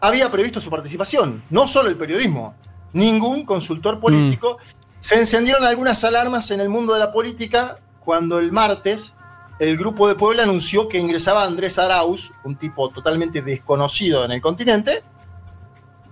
había 0.00 0.28
previsto 0.28 0.60
su 0.60 0.70
participación, 0.70 1.44
no 1.48 1.68
solo 1.68 1.88
el 1.88 1.94
periodismo, 1.94 2.56
ningún 2.94 3.46
consultor 3.46 4.00
político. 4.00 4.58
Mm. 4.58 4.86
Se 4.98 5.20
encendieron 5.20 5.62
algunas 5.62 6.02
alarmas 6.02 6.50
en 6.50 6.60
el 6.60 6.68
mundo 6.68 6.94
de 6.94 6.98
la 6.98 7.12
política 7.12 7.78
cuando 8.00 8.40
el 8.40 8.50
martes 8.50 9.14
el 9.58 9.76
Grupo 9.76 10.08
de 10.08 10.14
Puebla 10.14 10.42
anunció 10.42 10.88
que 10.88 10.98
ingresaba 10.98 11.44
Andrés 11.44 11.78
Arauz, 11.78 12.32
un 12.44 12.56
tipo 12.56 12.88
totalmente 12.90 13.42
desconocido 13.42 14.24
en 14.24 14.32
el 14.32 14.40
continente. 14.40 15.02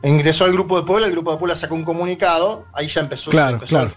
Ingresó 0.03 0.45
al 0.45 0.53
Grupo 0.53 0.79
de 0.79 0.87
Puebla, 0.87 1.07
el 1.07 1.13
Grupo 1.13 1.33
de 1.33 1.39
Puebla 1.39 1.57
sacó 1.57 1.75
un 1.75 1.85
comunicado, 1.85 2.67
ahí 2.73 2.89
ya 2.89 3.01
empezó, 3.01 3.31
claro, 3.31 3.59
claro. 3.61 3.91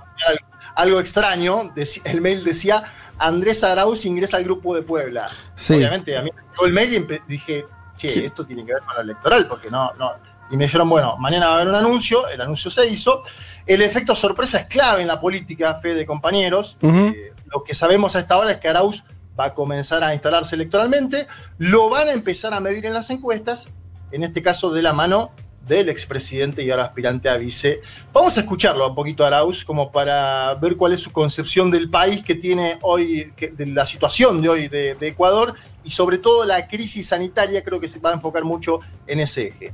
algo, 0.75 0.99
extraño, 0.99 1.73
el 2.05 2.21
mail 2.21 2.43
decía, 2.43 2.83
Andrés 3.17 3.63
Arauz 3.63 4.05
ingresa 4.05 4.37
al 4.37 4.43
Grupo 4.45 4.73
de 4.75 4.83
Puebla. 4.83 5.29
Obviamente, 5.69 6.17
a 6.17 6.21
mí 6.21 6.29
me 6.33 6.41
llegó 6.49 6.65
el 6.65 6.73
mail 6.73 6.93
y 6.93 7.31
dije, 7.31 7.65
che, 7.97 8.25
esto 8.25 8.45
tiene 8.45 8.65
que 8.65 8.73
ver 8.73 8.83
con 8.83 8.95
lo 8.95 9.01
electoral, 9.01 9.47
porque 9.49 9.69
no, 9.69 9.93
no, 9.95 10.13
y 10.49 10.55
me 10.55 10.65
dijeron, 10.65 10.89
bueno, 10.89 11.17
mañana 11.17 11.47
va 11.47 11.53
a 11.53 11.55
haber 11.55 11.67
un 11.67 11.75
anuncio, 11.75 12.27
el 12.27 12.39
anuncio 12.39 12.71
se 12.71 12.87
hizo. 12.87 13.23
El 13.65 13.81
efecto 13.81 14.15
sorpresa 14.15 14.59
es 14.59 14.67
clave 14.67 15.01
en 15.01 15.07
la 15.07 15.19
política, 15.19 15.75
fe 15.75 15.93
de 15.93 16.05
compañeros. 16.05 16.77
Eh, 16.81 17.33
lo 17.47 17.63
que 17.63 17.75
sabemos 17.75 18.15
a 18.15 18.19
esta 18.19 18.37
hora 18.37 18.51
es 18.51 18.57
que 18.57 18.69
Arauz 18.69 19.03
va 19.39 19.45
a 19.45 19.53
comenzar 19.53 20.03
a 20.03 20.13
instalarse 20.13 20.55
electoralmente, 20.55 21.27
lo 21.57 21.89
van 21.89 22.07
a 22.09 22.13
empezar 22.13 22.53
a 22.53 22.59
medir 22.59 22.85
en 22.85 22.93
las 22.93 23.09
encuestas, 23.09 23.67
en 24.11 24.23
este 24.23 24.41
caso 24.41 24.71
de 24.71 24.81
la 24.81 24.93
mano 24.93 25.31
del 25.67 25.89
expresidente 25.89 26.63
y 26.63 26.71
ahora 26.71 26.85
aspirante 26.85 27.27
a 27.27 27.35
vice. 27.35 27.81
Vamos 28.13 28.37
a 28.37 28.41
escucharlo 28.41 28.87
un 28.87 28.95
poquito 28.95 29.23
a 29.23 29.27
Arauz 29.27 29.65
como 29.65 29.91
para 29.91 30.55
ver 30.55 30.77
cuál 30.77 30.93
es 30.93 31.01
su 31.01 31.11
concepción 31.11 31.69
del 31.69 31.89
país 31.89 32.23
que 32.23 32.35
tiene 32.35 32.79
hoy, 32.83 33.33
de 33.37 33.65
la 33.67 33.85
situación 33.85 34.41
de 34.41 34.49
hoy 34.49 34.67
de 34.69 34.95
Ecuador 35.01 35.55
y 35.83 35.91
sobre 35.91 36.17
todo 36.17 36.43
la 36.43 36.67
crisis 36.67 37.07
sanitaria, 37.07 37.63
creo 37.63 37.79
que 37.79 37.87
se 37.87 37.99
va 37.99 38.11
a 38.11 38.13
enfocar 38.13 38.43
mucho 38.43 38.79
en 39.07 39.21
ese 39.21 39.47
eje. 39.47 39.73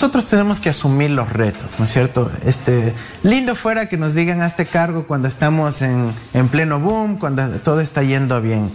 Nosotros 0.00 0.26
tenemos 0.26 0.60
que 0.60 0.68
asumir 0.68 1.10
los 1.10 1.32
retos, 1.32 1.74
¿no 1.80 1.84
es 1.84 1.90
cierto? 1.90 2.30
Este, 2.44 2.94
lindo 3.24 3.56
fuera 3.56 3.88
que 3.88 3.96
nos 3.96 4.14
digan 4.14 4.42
a 4.42 4.46
este 4.46 4.64
cargo 4.64 5.08
cuando 5.08 5.26
estamos 5.26 5.82
en, 5.82 6.14
pleno 6.52 6.78
boom, 6.78 7.18
cuando 7.18 7.48
todo 7.58 7.80
está 7.80 8.04
yendo 8.04 8.40
bien. 8.40 8.70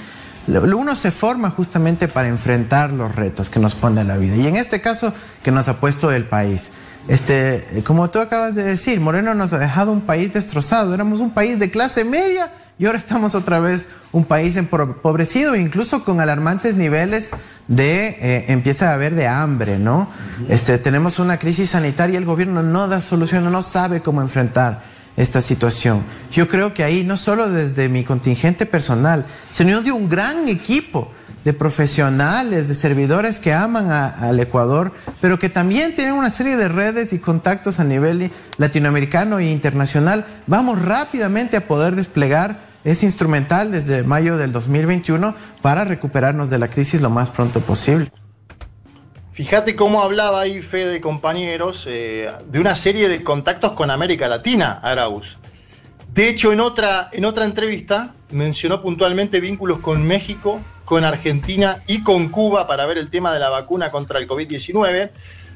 Uno 0.48 0.98
se 0.98 1.12
forma 1.12 1.50
justamente 1.50 2.10
para 2.10 2.28
enfrentar 2.28 2.92
los 2.92 3.16
retos 3.16 3.50
que 3.50 3.62
nos 3.62 3.74
pone 3.74 4.04
la 4.04 4.18
vida. 4.18 4.36
Y 4.36 4.48
en 4.48 4.58
este 4.58 4.82
caso, 4.82 5.14
que 5.44 5.52
nos 5.52 5.70
ha 5.70 5.80
puesto 5.80 6.12
el 6.12 6.26
país. 6.26 6.74
Este, 7.08 7.84
como 7.86 8.10
tú 8.10 8.20
acabas 8.20 8.56
de 8.56 8.64
decir, 8.64 9.00
Moreno 9.00 9.34
nos 9.34 9.54
ha 9.54 9.60
dejado 9.60 9.94
un 9.94 10.02
país 10.02 10.34
destrozado. 10.34 10.94
Éramos 10.94 11.22
un 11.22 11.32
país 11.32 11.58
de 11.58 11.72
clase 11.72 12.04
media 12.04 12.52
y 12.80 12.86
ahora 12.86 12.98
estamos 12.98 13.36
otra 13.36 13.60
vez 13.60 13.88
un 14.12 14.26
país 14.26 14.58
empobrecido, 14.58 15.56
incluso 15.56 16.04
con 16.04 16.20
alarmantes 16.20 16.76
niveles 16.76 17.32
de 17.68 18.08
eh, 18.20 18.46
empieza 18.50 18.90
a 18.90 18.94
haber 18.96 19.16
de 19.16 19.28
hambre, 19.28 19.78
¿no? 19.78 20.10
Este, 20.50 20.78
tenemos 20.80 21.20
una 21.20 21.38
crisis 21.38 21.70
sanitaria, 21.72 22.18
el 22.18 22.26
gobierno 22.26 22.64
no 22.64 22.88
da 22.88 23.02
solución, 23.02 23.50
no 23.52 23.64
sabe 23.64 24.02
cómo 24.02 24.22
enfrentar 24.22 24.84
esta 25.16 25.42
situación. 25.42 26.04
Yo 26.32 26.48
creo 26.48 26.74
que 26.74 26.84
ahí, 26.84 27.04
no 27.04 27.18
solo 27.18 27.50
desde 27.50 27.88
mi 27.90 28.04
contingente 28.04 28.66
personal, 28.66 29.26
sino 29.52 29.82
de 29.82 29.92
un 29.92 30.10
gran 30.10 30.48
equipo 30.50 31.12
de 31.44 31.54
profesionales, 31.54 32.68
de 32.68 32.76
servidores 32.76 33.40
que 33.40 33.54
aman 33.54 33.92
al 33.92 34.40
Ecuador, 34.40 34.94
pero 35.22 35.40
que 35.40 35.50
también 35.50 35.94
tienen 35.96 36.14
una 36.14 36.30
serie 36.30 36.56
de 36.56 36.70
redes 36.70 37.14
y 37.14 37.20
contactos 37.20 37.80
a 37.80 37.84
nivel 37.84 38.32
latinoamericano 38.58 39.40
e 39.40 39.46
internacional, 39.46 40.26
vamos 40.48 40.82
rápidamente 40.82 41.58
a 41.58 41.68
poder 41.68 41.96
desplegar 41.96 42.74
ese 42.84 43.06
instrumental 43.06 43.72
desde 43.72 44.04
mayo 44.04 44.38
del 44.38 44.52
2021 44.52 45.36
para 45.62 45.86
recuperarnos 45.86 46.50
de 46.50 46.60
la 46.60 46.68
crisis 46.68 47.02
lo 47.02 47.10
más 47.10 47.30
pronto 47.30 47.62
posible. 47.62 48.10
Fíjate 49.34 49.76
cómo 49.76 50.04
hablaba 50.04 50.42
ahí 50.42 50.62
Fede, 50.62 51.02
compañeros, 51.02 51.86
eh, 51.90 52.30
de 52.48 52.60
una 52.60 52.76
serie 52.76 53.10
de 53.10 53.24
contactos 53.24 53.72
con 53.72 53.90
América 53.90 54.28
Latina, 54.28 54.80
Arauz. 54.84 55.38
De 56.14 56.30
hecho, 56.30 56.54
en 56.54 56.60
otra, 56.60 57.10
en 57.12 57.26
otra 57.26 57.46
entrevista 57.46 58.14
mencionó 58.30 58.84
puntualmente 58.84 59.40
vínculos 59.40 59.80
con 59.80 60.06
México, 60.06 60.62
con 60.86 61.06
Argentina 61.06 61.84
y 61.88 62.04
con 62.04 62.30
Cuba 62.30 62.68
para 62.68 62.86
ver 62.86 62.98
el 62.98 63.10
tema 63.10 63.34
de 63.34 63.40
la 63.40 63.50
vacuna 63.50 63.92
contra 63.92 64.20
el 64.20 64.28
COVID-19. 64.28 65.12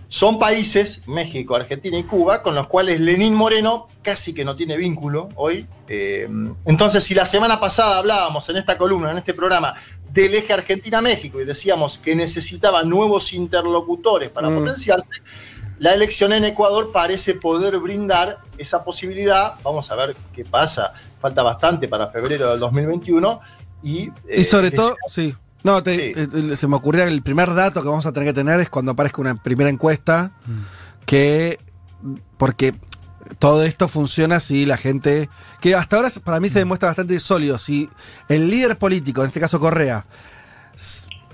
Son 0.10 0.40
países, 0.40 1.06
México, 1.06 1.56
Argentina 1.56 1.98
y 1.98 2.04
Cuba, 2.04 2.42
con 2.42 2.56
los 2.56 2.68
cuales 2.68 3.02
Lenín 3.02 3.34
Moreno 3.34 3.88
casi 4.02 4.34
que 4.34 4.46
no 4.46 4.56
tiene 4.56 4.78
vínculo 4.78 5.28
hoy. 5.36 5.68
Eh, 5.90 6.30
entonces, 6.66 7.04
si 7.04 7.14
la 7.14 7.26
semana 7.26 7.60
pasada 7.60 7.98
hablábamos 7.98 8.48
en 8.48 8.58
esta 8.58 8.78
columna, 8.78 9.12
en 9.12 9.18
este 9.18 9.34
programa, 9.34 9.76
del 10.10 10.34
eje 10.36 10.54
Argentina-México 10.54 11.42
y 11.42 11.46
decíamos 11.46 11.98
que 11.98 12.16
necesitaba 12.16 12.84
nuevos 12.84 13.34
interlocutores 13.34 14.30
para 14.30 14.50
mm. 14.50 14.58
potenciarse, 14.58 15.08
la 15.80 15.94
elección 15.94 16.34
en 16.34 16.46
Ecuador 16.46 16.92
parece 16.92 17.36
poder 17.36 17.78
brindar 17.78 18.40
esa 18.58 18.84
posibilidad. 18.84 19.56
Vamos 19.64 19.92
a 19.92 19.96
ver 19.96 20.16
qué 20.34 20.44
pasa. 20.44 20.94
Falta 21.20 21.44
bastante 21.44 21.88
para 21.88 22.08
febrero 22.08 22.50
del 22.50 22.60
2021. 22.60 23.40
Y, 23.88 24.12
y 24.30 24.44
sobre 24.44 24.68
eh, 24.68 24.72
todo, 24.72 24.98
sí. 25.10 25.34
No, 25.64 25.82
se 25.82 26.68
me 26.68 26.76
ocurría 26.76 27.06
el 27.06 27.22
primer 27.22 27.54
dato 27.54 27.82
que 27.82 27.88
vamos 27.88 28.06
a 28.06 28.12
tener 28.12 28.30
que 28.30 28.34
tener 28.34 28.60
es 28.60 28.70
cuando 28.70 28.92
aparezca 28.92 29.22
una 29.22 29.36
primera 29.36 29.70
encuesta 29.70 30.32
mm. 30.46 31.06
que. 31.06 31.58
Porque 32.38 32.74
todo 33.40 33.64
esto 33.64 33.88
funciona 33.88 34.42
si 34.42 34.66
la 34.66 34.76
gente. 34.76 35.30
Que 35.62 35.74
hasta 35.74 35.96
ahora 35.96 36.10
para 36.24 36.42
mí 36.42 36.50
se 36.50 36.60
mm. 36.60 36.62
demuestra 36.62 36.90
bastante 36.90 37.18
sólido. 37.20 37.58
Si 37.58 37.90
el 38.28 38.50
líder 38.50 38.78
político, 38.78 39.22
en 39.22 39.28
este 39.28 39.40
caso 39.40 39.60
Correa, 39.60 40.06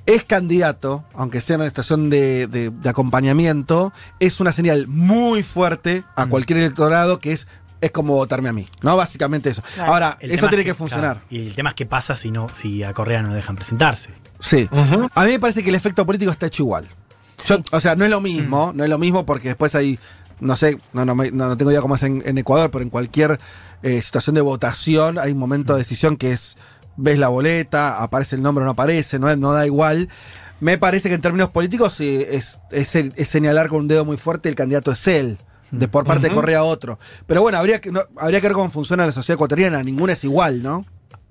es 0.06 0.24
candidato, 0.24 1.06
aunque 1.14 1.42
sea 1.42 1.56
en 1.56 1.62
una 1.62 1.70
situación 1.70 2.10
de, 2.12 2.72
acompañamiento, 2.86 3.94
es 4.20 4.40
una 4.40 4.52
señal 4.52 4.88
muy 4.88 5.42
fuerte 5.42 6.04
a 6.16 6.28
mm. 6.28 6.30
cualquier 6.30 6.60
electorado 6.60 7.20
que 7.20 7.32
es 7.32 7.48
es 7.84 7.92
como 7.92 8.16
votarme 8.16 8.48
a 8.48 8.54
mí, 8.54 8.66
¿no? 8.82 8.96
Básicamente 8.96 9.50
eso. 9.50 9.62
Ahora, 9.78 10.18
eso 10.22 10.48
tiene 10.48 10.64
que, 10.64 10.74
funcionar. 10.74 11.22
y 11.30 11.48
el 11.48 11.54
tema 11.54 11.72
es 11.72 11.76
qué 11.76 11.86
pasa 11.86 12.16
si 12.16 12.32
no, 12.32 12.48
si 12.56 12.82
a 12.82 12.94
Correa 12.94 13.22
no 13.22 13.30
le 13.30 13.36
dejan 13.36 13.58
presentarse. 13.58 14.12
Sí. 14.40 14.70
A 15.14 15.26
mí 15.26 15.32
me 15.32 15.40
parece 15.40 15.64
que 15.64 15.70
el 15.70 15.76
efecto 15.76 16.06
político 16.06 16.32
está 16.32 16.46
hecho 16.46 16.64
igual. 16.64 16.88
o 17.72 17.80
sea, 17.82 17.98
no 17.98 18.06
es 18.06 18.10
lo 18.10 18.22
mismo, 18.22 18.72
mm. 18.72 18.78
no 18.78 18.84
es 18.86 18.90
lo 18.90 18.98
mismo 18.98 19.26
porque 19.26 19.50
después 19.50 19.76
hay, 19.76 20.00
no 20.40 20.56
sé, 20.56 20.80
no, 20.94 21.04
no, 21.04 21.14
no, 21.14 21.58
tengo 21.58 21.72
idea 21.72 21.82
cómo 21.82 21.96
es 21.96 22.04
en, 22.04 22.38
Ecuador, 22.38 22.72
pero 22.72 22.84
en 22.84 22.90
cualquier 22.90 23.38
eh, 23.82 24.02
situación 24.02 24.36
de 24.36 24.42
votación 24.42 25.20
hay 25.20 25.34
un 25.34 25.40
momento 25.40 25.74
de 25.74 25.80
decisión 25.80 26.16
que 26.16 26.32
es, 26.32 26.56
ves 26.96 27.20
la 27.20 27.28
boleta, 27.28 28.02
aparece 28.02 28.38
el 28.38 28.44
nombre 28.44 28.62
o 28.62 28.66
no 28.66 28.72
aparece, 28.72 29.20
no, 29.20 29.36
no 29.36 29.52
da 29.52 29.66
igual. 29.66 30.08
Me 30.62 30.78
parece 30.78 31.10
que 31.10 31.16
en 31.16 31.22
términos 31.22 31.50
políticos 31.50 32.00
es, 32.00 32.62
es 32.72 33.28
señalar 33.28 33.68
con 33.68 33.80
un 33.80 33.88
dedo 33.90 34.06
muy 34.06 34.16
fuerte 34.16 34.48
el 34.48 34.56
candidato 34.56 34.94
es 34.94 35.06
él 35.08 35.38
de 35.74 35.88
por 35.88 36.06
parte 36.06 36.30
de 36.30 36.34
Correa 36.34 36.60
a 36.60 36.64
otro. 36.64 37.00
Pero 37.26 37.42
bueno, 37.42 37.58
habría 37.58 37.82
que, 37.82 37.92
habría 38.18 38.40
que 38.40 38.48
ver 38.48 38.54
cómo 38.54 38.70
funciona 38.70 39.06
la 39.06 39.12
sociedad 39.12 39.36
ecuatoriana. 39.36 39.82
Ninguna 39.82 40.14
es 40.14 40.24
igual, 40.24 40.62
¿no? 40.62 40.86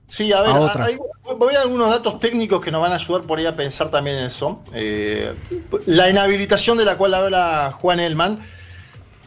Sí, 0.09 0.31
a 0.33 0.43
ver, 0.43 0.99
voy 1.39 1.55
a 1.55 1.63
algunos 1.63 1.89
datos 1.89 2.21
técnicos 2.21 2.61
que 2.61 2.71
nos 2.71 2.83
van 2.83 2.93
a 2.93 2.97
ayudar 2.97 3.23
por 3.23 3.39
ahí 3.39 3.47
a 3.47 3.57
pensar 3.57 3.91
también 3.91 4.19
en 4.19 4.27
eso. 4.27 4.61
Eh, 4.75 5.33
la 5.87 6.11
inhabilitación 6.11 6.77
de 6.77 6.85
la 6.85 6.97
cual 6.97 7.15
habla 7.15 7.75
Juan 7.81 8.01
Elman. 8.01 8.45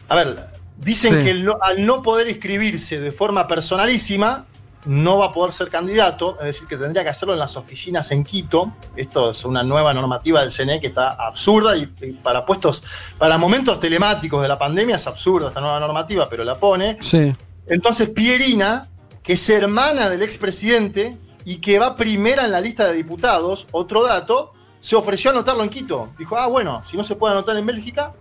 A 0.08 0.14
ver, 0.14 0.46
dicen 0.76 1.24
que 1.24 1.44
al 1.60 1.84
no 1.84 2.02
poder 2.02 2.28
inscribirse 2.28 3.00
de 3.00 3.10
forma 3.10 3.48
personalísima, 3.48 4.46
no 4.86 5.18
va 5.18 5.26
a 5.26 5.32
poder 5.32 5.52
ser 5.52 5.68
candidato, 5.68 6.38
es 6.40 6.46
decir, 6.46 6.68
que 6.68 6.76
tendría 6.76 7.02
que 7.02 7.10
hacerlo 7.10 7.34
en 7.34 7.40
las 7.40 7.56
oficinas 7.56 8.10
en 8.12 8.24
Quito. 8.24 8.72
Esto 8.94 9.30
es 9.30 9.44
una 9.44 9.62
nueva 9.62 9.92
normativa 9.92 10.40
del 10.40 10.52
CNE 10.52 10.80
que 10.80 10.86
está 10.86 11.10
absurda 11.12 11.76
y, 11.76 11.86
para 12.22 12.46
puestos, 12.46 12.82
para 13.18 13.36
momentos 13.36 13.78
telemáticos 13.80 14.40
de 14.42 14.48
la 14.48 14.58
pandemia 14.58 14.96
es 14.96 15.06
absurda 15.06 15.48
esta 15.48 15.60
nueva 15.60 15.80
normativa, 15.80 16.28
pero 16.28 16.44
la 16.44 16.54
pone. 16.54 16.98
Sí. 17.00 17.34
Entonces, 17.66 18.10
Pierina, 18.10 18.88
que 19.22 19.34
es 19.34 19.50
hermana 19.50 20.08
del 20.08 20.22
expresidente 20.22 21.18
y 21.44 21.56
que 21.56 21.78
va 21.78 21.96
primera 21.96 22.44
en 22.44 22.52
la 22.52 22.60
lista 22.60 22.86
de 22.86 22.94
diputados, 22.94 23.66
otro 23.72 24.04
dato, 24.04 24.52
se 24.78 24.94
ofreció 24.94 25.30
a 25.30 25.32
anotarlo 25.34 25.64
en 25.64 25.70
Quito. 25.70 26.10
Dijo, 26.16 26.36
ah, 26.36 26.46
bueno, 26.46 26.82
si 26.88 26.96
no 26.96 27.02
se 27.02 27.16
puede 27.16 27.34
anotar 27.34 27.56
en 27.56 27.66
Bélgica, 27.66 28.12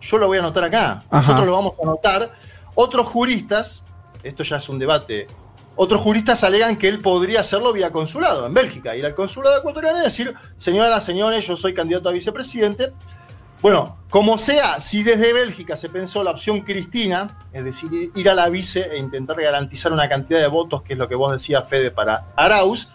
yo 0.00 0.18
lo 0.18 0.26
voy 0.26 0.38
a 0.38 0.40
anotar 0.40 0.64
acá. 0.64 1.04
Nosotros 1.10 1.46
lo 1.46 1.52
vamos 1.52 1.74
a 1.78 1.82
anotar. 1.82 2.32
Otros 2.74 3.06
juristas, 3.06 3.82
esto 4.22 4.42
ya 4.42 4.56
es 4.56 4.68
un 4.68 4.78
debate 4.78 5.28
otros 5.80 6.00
juristas 6.00 6.42
alegan 6.42 6.76
que 6.76 6.88
él 6.88 6.98
podría 6.98 7.40
hacerlo 7.40 7.72
vía 7.72 7.92
consulado 7.92 8.44
en 8.46 8.52
Bélgica, 8.52 8.96
ir 8.96 9.06
al 9.06 9.14
consulado 9.14 9.58
ecuatoriano 9.58 10.00
y 10.00 10.02
decir, 10.02 10.34
señoras, 10.56 11.04
señores, 11.04 11.46
yo 11.46 11.56
soy 11.56 11.72
candidato 11.72 12.08
a 12.08 12.12
vicepresidente. 12.12 12.92
Bueno, 13.62 13.96
como 14.10 14.38
sea, 14.38 14.80
si 14.80 15.04
desde 15.04 15.32
Bélgica 15.32 15.76
se 15.76 15.88
pensó 15.88 16.24
la 16.24 16.32
opción 16.32 16.62
Cristina, 16.62 17.38
es 17.52 17.62
decir, 17.62 18.10
ir 18.12 18.28
a 18.28 18.34
la 18.34 18.48
vice 18.48 18.88
e 18.90 18.98
intentar 18.98 19.40
garantizar 19.40 19.92
una 19.92 20.08
cantidad 20.08 20.40
de 20.40 20.48
votos, 20.48 20.82
que 20.82 20.94
es 20.94 20.98
lo 20.98 21.06
que 21.06 21.14
vos 21.14 21.30
decías, 21.30 21.68
Fede, 21.68 21.92
para 21.92 22.26
Arauz, 22.34 22.88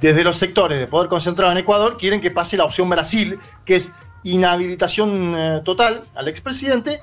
desde 0.00 0.22
los 0.22 0.36
sectores 0.36 0.78
de 0.78 0.86
poder 0.86 1.08
concentrado 1.08 1.50
en 1.50 1.58
Ecuador 1.58 1.96
quieren 1.98 2.20
que 2.20 2.30
pase 2.30 2.56
la 2.56 2.64
opción 2.64 2.88
Brasil, 2.88 3.40
que 3.64 3.76
es 3.76 3.90
inhabilitación 4.22 5.34
eh, 5.36 5.62
total 5.64 6.04
al 6.14 6.28
expresidente 6.28 7.02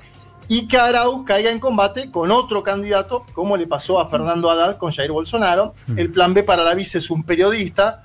y 0.52 0.66
que 0.66 0.76
Arauz 0.78 1.24
caiga 1.24 1.48
en 1.52 1.60
combate 1.60 2.10
con 2.10 2.32
otro 2.32 2.64
candidato, 2.64 3.24
como 3.34 3.56
le 3.56 3.68
pasó 3.68 4.00
a 4.00 4.08
Fernando 4.08 4.50
Haddad 4.50 4.78
con 4.78 4.90
Jair 4.90 5.12
Bolsonaro. 5.12 5.74
El 5.96 6.10
plan 6.10 6.34
B 6.34 6.42
para 6.42 6.64
la 6.64 6.74
vice 6.74 6.98
es 6.98 7.08
un 7.08 7.22
periodista, 7.22 8.02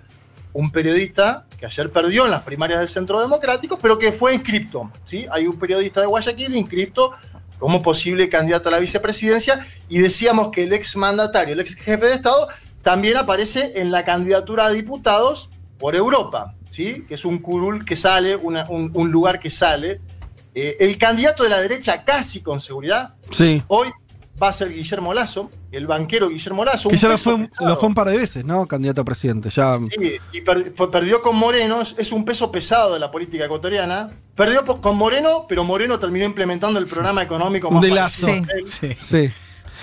un 0.53 0.69
periodista 0.71 1.47
que 1.57 1.65
ayer 1.65 1.89
perdió 1.91 2.25
en 2.25 2.31
las 2.31 2.43
primarias 2.43 2.79
del 2.81 2.89
Centro 2.89 3.19
Democrático, 3.19 3.79
pero 3.81 3.97
que 3.97 4.11
fue 4.11 4.35
inscripto. 4.35 4.91
¿sí? 5.05 5.25
Hay 5.31 5.47
un 5.47 5.57
periodista 5.57 6.01
de 6.01 6.05
Guayaquil 6.05 6.55
inscripto 6.55 7.13
como 7.57 7.81
posible 7.81 8.29
candidato 8.29 8.69
a 8.69 8.73
la 8.73 8.79
vicepresidencia 8.79 9.65
y 9.89 9.97
decíamos 9.97 10.49
que 10.51 10.65
el 10.65 10.73
ex 10.73 10.95
mandatario, 10.97 11.53
el 11.55 11.59
ex 11.61 11.73
jefe 11.73 12.05
de 12.05 12.13
Estado, 12.13 12.47
también 12.83 13.17
aparece 13.17 13.73
en 13.77 13.89
la 13.89 14.05
candidatura 14.05 14.67
a 14.67 14.69
diputados 14.69 15.49
por 15.79 15.95
Europa, 15.95 16.53
¿sí? 16.69 17.05
que 17.07 17.15
es 17.15 17.25
un 17.25 17.39
curul 17.39 17.83
que 17.85 17.95
sale, 17.95 18.35
una- 18.35 18.65
un, 18.69 18.91
un 18.93 19.09
lugar 19.11 19.39
que 19.39 19.49
sale. 19.49 19.99
Eh, 20.55 20.77
el 20.79 20.97
candidato 20.97 21.43
de 21.43 21.49
la 21.49 21.59
derecha, 21.61 22.03
casi 22.05 22.41
con 22.41 22.61
seguridad, 22.61 23.15
Sí. 23.29 23.61
hoy 23.67 23.89
va 24.41 24.49
a 24.49 24.53
ser 24.53 24.69
Guillermo 24.73 25.13
Lazo, 25.13 25.49
el 25.71 25.85
banquero 25.87 26.29
Guillermo 26.29 26.63
Lazo. 26.65 26.89
Que 26.89 26.97
ya 26.97 27.07
lo 27.09 27.17
fue, 27.17 27.33
un- 27.35 27.47
pesado. 27.47 27.67
lo 27.69 27.75
fue 27.77 27.87
un 27.89 27.95
par 27.95 28.07
de 28.09 28.17
veces, 28.17 28.43
¿no? 28.45 28.65
Candidato 28.65 29.01
a 29.01 29.05
presidente. 29.05 29.49
Ya. 29.49 29.77
Sí, 29.77 30.13
y 30.33 30.41
per- 30.41 30.73
fue- 30.75 30.89
perdió 30.91 31.21
con 31.21 31.35
Moreno, 31.35 31.81
es, 31.81 32.11
un 32.11 32.23
peso 32.25 32.51
pesado 32.51 32.93
de 32.93 32.99
la 32.99 33.11
política 33.11 33.45
ecuatoriana. 33.45 34.09
Perdió 34.35 34.65
con 34.65 34.97
Moreno, 34.97 35.45
pero 35.47 35.63
Moreno 35.63 35.99
terminó 35.99 36.25
implementando 36.25 36.79
el 36.79 36.87
programa 36.87 37.21
económico 37.23 37.69
más 37.71 37.81
De 37.81 37.89
Lazo. 37.91 38.27
Sí. 38.99 39.31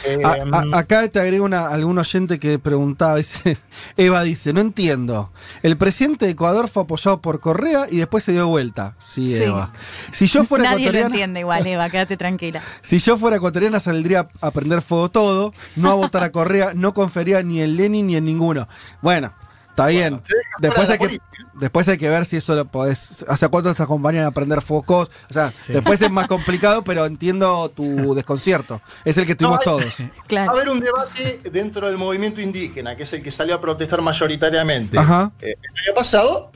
Eh, 0.05 0.21
A- 0.25 0.37
a- 0.75 0.79
acá 0.79 1.07
te 1.09 1.21
agrego 1.21 1.45
una, 1.45 1.69
algún 1.69 1.99
oyente 1.99 2.39
que 2.41 2.59
preguntaba, 2.59 3.17
dice, 3.17 3.57
Eva 3.97 4.23
dice, 4.23 4.53
no 4.53 4.61
entiendo. 4.61 5.31
El 5.63 5.77
presidente 5.77 6.27
de 6.27 6.33
Ecuador 6.33 6.69
fue 6.69 6.83
apoyado 6.83 7.21
por 7.21 7.41
Correa 7.41 7.87
y 7.91 7.99
después 7.99 8.25
se 8.25 8.33
dio 8.33 8.47
vuelta. 8.49 8.95
Sí, 8.99 9.37
Sí. 9.37 9.45
Eva. 9.45 9.73
Si 10.11 10.27
yo 10.27 10.45
fuera 10.45 10.65
Nadie 10.65 10.77
lo 10.85 10.91
ecuatoriana, 10.91 11.07
entiende 11.15 11.41
igual, 11.41 11.67
Eva, 11.67 11.89
quédate 11.91 12.17
tranquila. 12.17 12.63
si 12.83 12.99
yo 12.99 13.17
fuera 13.17 13.37
ecuatoriana 13.37 13.81
saldría 13.81 14.29
a 14.41 14.51
prender 14.51 14.83
fuego 14.83 15.11
todo, 15.11 15.53
no 15.77 15.91
a 15.91 15.95
votar 15.95 16.23
a 16.25 16.33
Correa, 16.33 16.73
no 16.75 16.95
confería 16.95 17.43
ni 17.43 17.61
en 17.61 17.77
Lenin 17.77 18.07
ni 18.09 18.17
en 18.17 18.25
ninguno. 18.25 18.69
Bueno, 19.03 19.33
está 19.73 19.87
bien. 19.87 20.23
Después 20.59 20.89
de 20.89 20.95
hay 20.95 20.99
que 20.99 21.21
después 21.55 21.89
hay 21.89 21.99
que 21.99 22.09
ver 22.09 22.25
si 22.25 22.37
eso 22.37 22.55
lo 22.55 22.65
podés, 22.65 23.25
hace 23.29 23.49
cuánto 23.49 23.75
te 23.75 23.83
acompañan 23.83 24.25
a 24.25 24.31
prender 24.31 24.63
focos, 24.63 25.11
o 25.29 25.33
sea, 25.33 25.53
después 25.69 26.01
es 26.01 26.11
más 26.11 26.27
complicado, 26.29 26.83
pero 26.83 27.05
entiendo 27.07 27.71
tu 27.71 28.15
desconcierto. 28.15 28.81
Es 29.05 29.19
el 29.19 29.27
que 29.27 29.35
tuvimos 29.35 29.61
No, 29.65 29.73
todos. 29.73 29.95
Va 30.35 30.43
a 30.43 30.51
haber 30.51 30.69
un 30.69 30.81
debate 30.81 31.41
dentro 31.51 31.87
del 31.87 31.99
movimiento 31.99 32.41
indígena, 32.41 32.97
que 32.97 33.03
es 33.03 33.13
el 33.13 33.23
que 33.23 33.31
salió 33.31 33.55
a 33.55 33.61
protestar 33.61 34.01
mayoritariamente. 34.03 34.99
Ajá. 34.99 35.33
Eh, 35.41 35.57
el 35.61 35.89
año 35.89 35.95
pasado, 35.95 36.53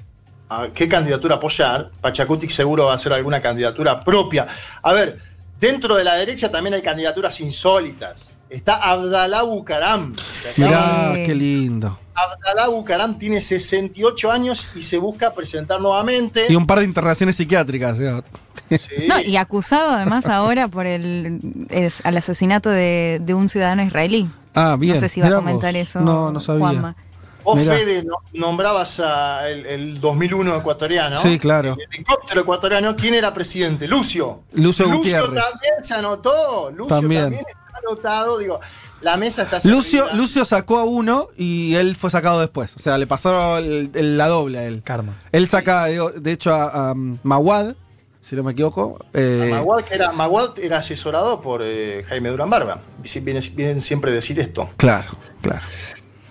¿a 0.49 0.69
qué 0.75 0.89
candidatura 0.89 1.37
apoyar? 1.37 1.91
Pachacutic 2.01 2.51
seguro 2.51 2.87
va 2.87 2.93
a 2.93 2.97
hacer 2.97 3.13
alguna 3.13 3.41
candidatura 3.41 4.03
propia. 4.03 4.47
A 4.83 4.93
ver, 4.93 5.19
dentro 5.59 5.97
de 5.97 6.05
la 6.05 6.15
derecha 6.15 6.51
también 6.51 6.75
hay 6.75 6.83
candidaturas 6.83 7.41
insólitas. 7.41 8.31
Está 8.49 8.77
Abdalá 8.77 9.43
Bucaram. 9.43 10.13
Mirá, 10.57 11.13
Sí. 11.15 11.25
qué 11.25 11.35
lindo. 11.35 11.99
Abdalá 12.15 12.69
Bucaram 12.69 13.19
tiene 13.19 13.41
68 13.41 14.31
años 14.31 14.69
y 14.75 14.83
se 14.83 14.99
busca 14.99 15.35
presentar 15.35 15.81
nuevamente. 15.81 16.47
Y 16.49 16.55
un 16.57 16.67
par 16.67 16.79
de 16.79 16.85
internaciones 16.85 17.37
psiquiátricas. 17.37 17.99
digo. 17.99 18.23
Sí. 18.71 19.07
No, 19.09 19.21
y 19.21 19.37
acusado 19.37 19.91
además 19.91 20.27
ahora 20.27 20.67
por 20.69 20.87
el, 20.87 21.41
es- 21.71 22.05
al 22.05 22.17
asesinato 22.17 22.71
de, 22.71 23.21
de 23.23 23.35
un 23.35 23.49
ciudadano 23.49 23.83
israelí. 23.83 24.29
Ah, 24.55 24.77
bien. 24.79 24.95
no 24.95 25.01
sé 25.01 25.09
si 25.09 25.21
va 25.21 25.29
a 25.29 25.33
comentar 25.35 25.73
vos. 25.75 25.83
eso. 25.83 26.01
No, 26.01 26.33
no 26.33 26.41
sabía. 26.41 26.61
Juanma. 26.61 26.97
Vos, 27.45 27.57
Mirá. 27.59 27.75
Fede, 27.77 28.03
no- 28.03 28.17
nombrabas 28.33 28.99
a 28.99 29.49
el, 29.49 29.67
el 29.67 30.01
2001 30.01 30.57
ecuatoriano. 30.57 31.21
Sí, 31.21 31.39
claro. 31.39 31.77
El 31.79 31.95
helicóptero 31.95 32.41
ecuatoriano, 32.41 32.97
¿quién 32.97 33.15
era 33.15 33.33
presidente? 33.35 33.87
Lucio. 33.87 34.41
Lucio 34.55 34.87
Gutiérrez. 34.91 35.27
también 35.45 35.75
se 35.83 35.95
anotó. 35.95 36.71
Lucio 36.71 36.87
También. 36.87 37.23
también, 37.23 37.45
anotado. 37.89 38.39
Digo, 38.39 38.61
la 39.01 39.17
mesa 39.17 39.43
está 39.43 39.57
Lucio, 39.65 40.01
servida. 40.05 40.15
Lucio 40.15 40.45
sacó 40.45 40.79
a 40.79 40.85
uno 40.85 41.29
y 41.37 41.75
él 41.75 41.95
fue 41.97 42.11
sacado 42.11 42.41
después. 42.41 42.75
O 42.77 42.79
sea, 42.79 42.97
le 42.99 43.07
pasaron 43.07 43.65
el- 43.65 43.91
el- 43.95 44.17
la 44.19 44.29
doble 44.29 44.59
a 44.59 44.65
él. 44.65 44.83
Karma. 44.83 45.15
Él 45.33 45.47
saca, 45.49 45.85
de, 45.87 46.01
de 46.21 46.33
hecho, 46.33 46.55
a, 46.55 46.91
a 46.91 46.95
Mawad, 46.95 47.75
si 48.21 48.35
no 48.35 48.43
me 48.43 48.53
equivoco. 48.53 48.99
eh, 49.15 49.49
Maguad, 49.53 49.85
que 49.85 49.95
era, 49.95 50.11
Maguad 50.13 50.59
era 50.59 50.79
asesorado 50.79 51.41
por 51.41 51.61
eh, 51.63 52.05
Jaime 52.09 52.31
Durán 52.31 52.51
Barba. 52.51 52.81
Y 53.05 53.09
si- 53.09 53.21
Vienen, 53.21 53.43
vienen 53.55 53.81
siempre 53.81 54.11
a 54.11 54.15
decir 54.15 54.41
esto. 54.41 54.69
Claro, 54.77 55.11
claro. 55.43 55.63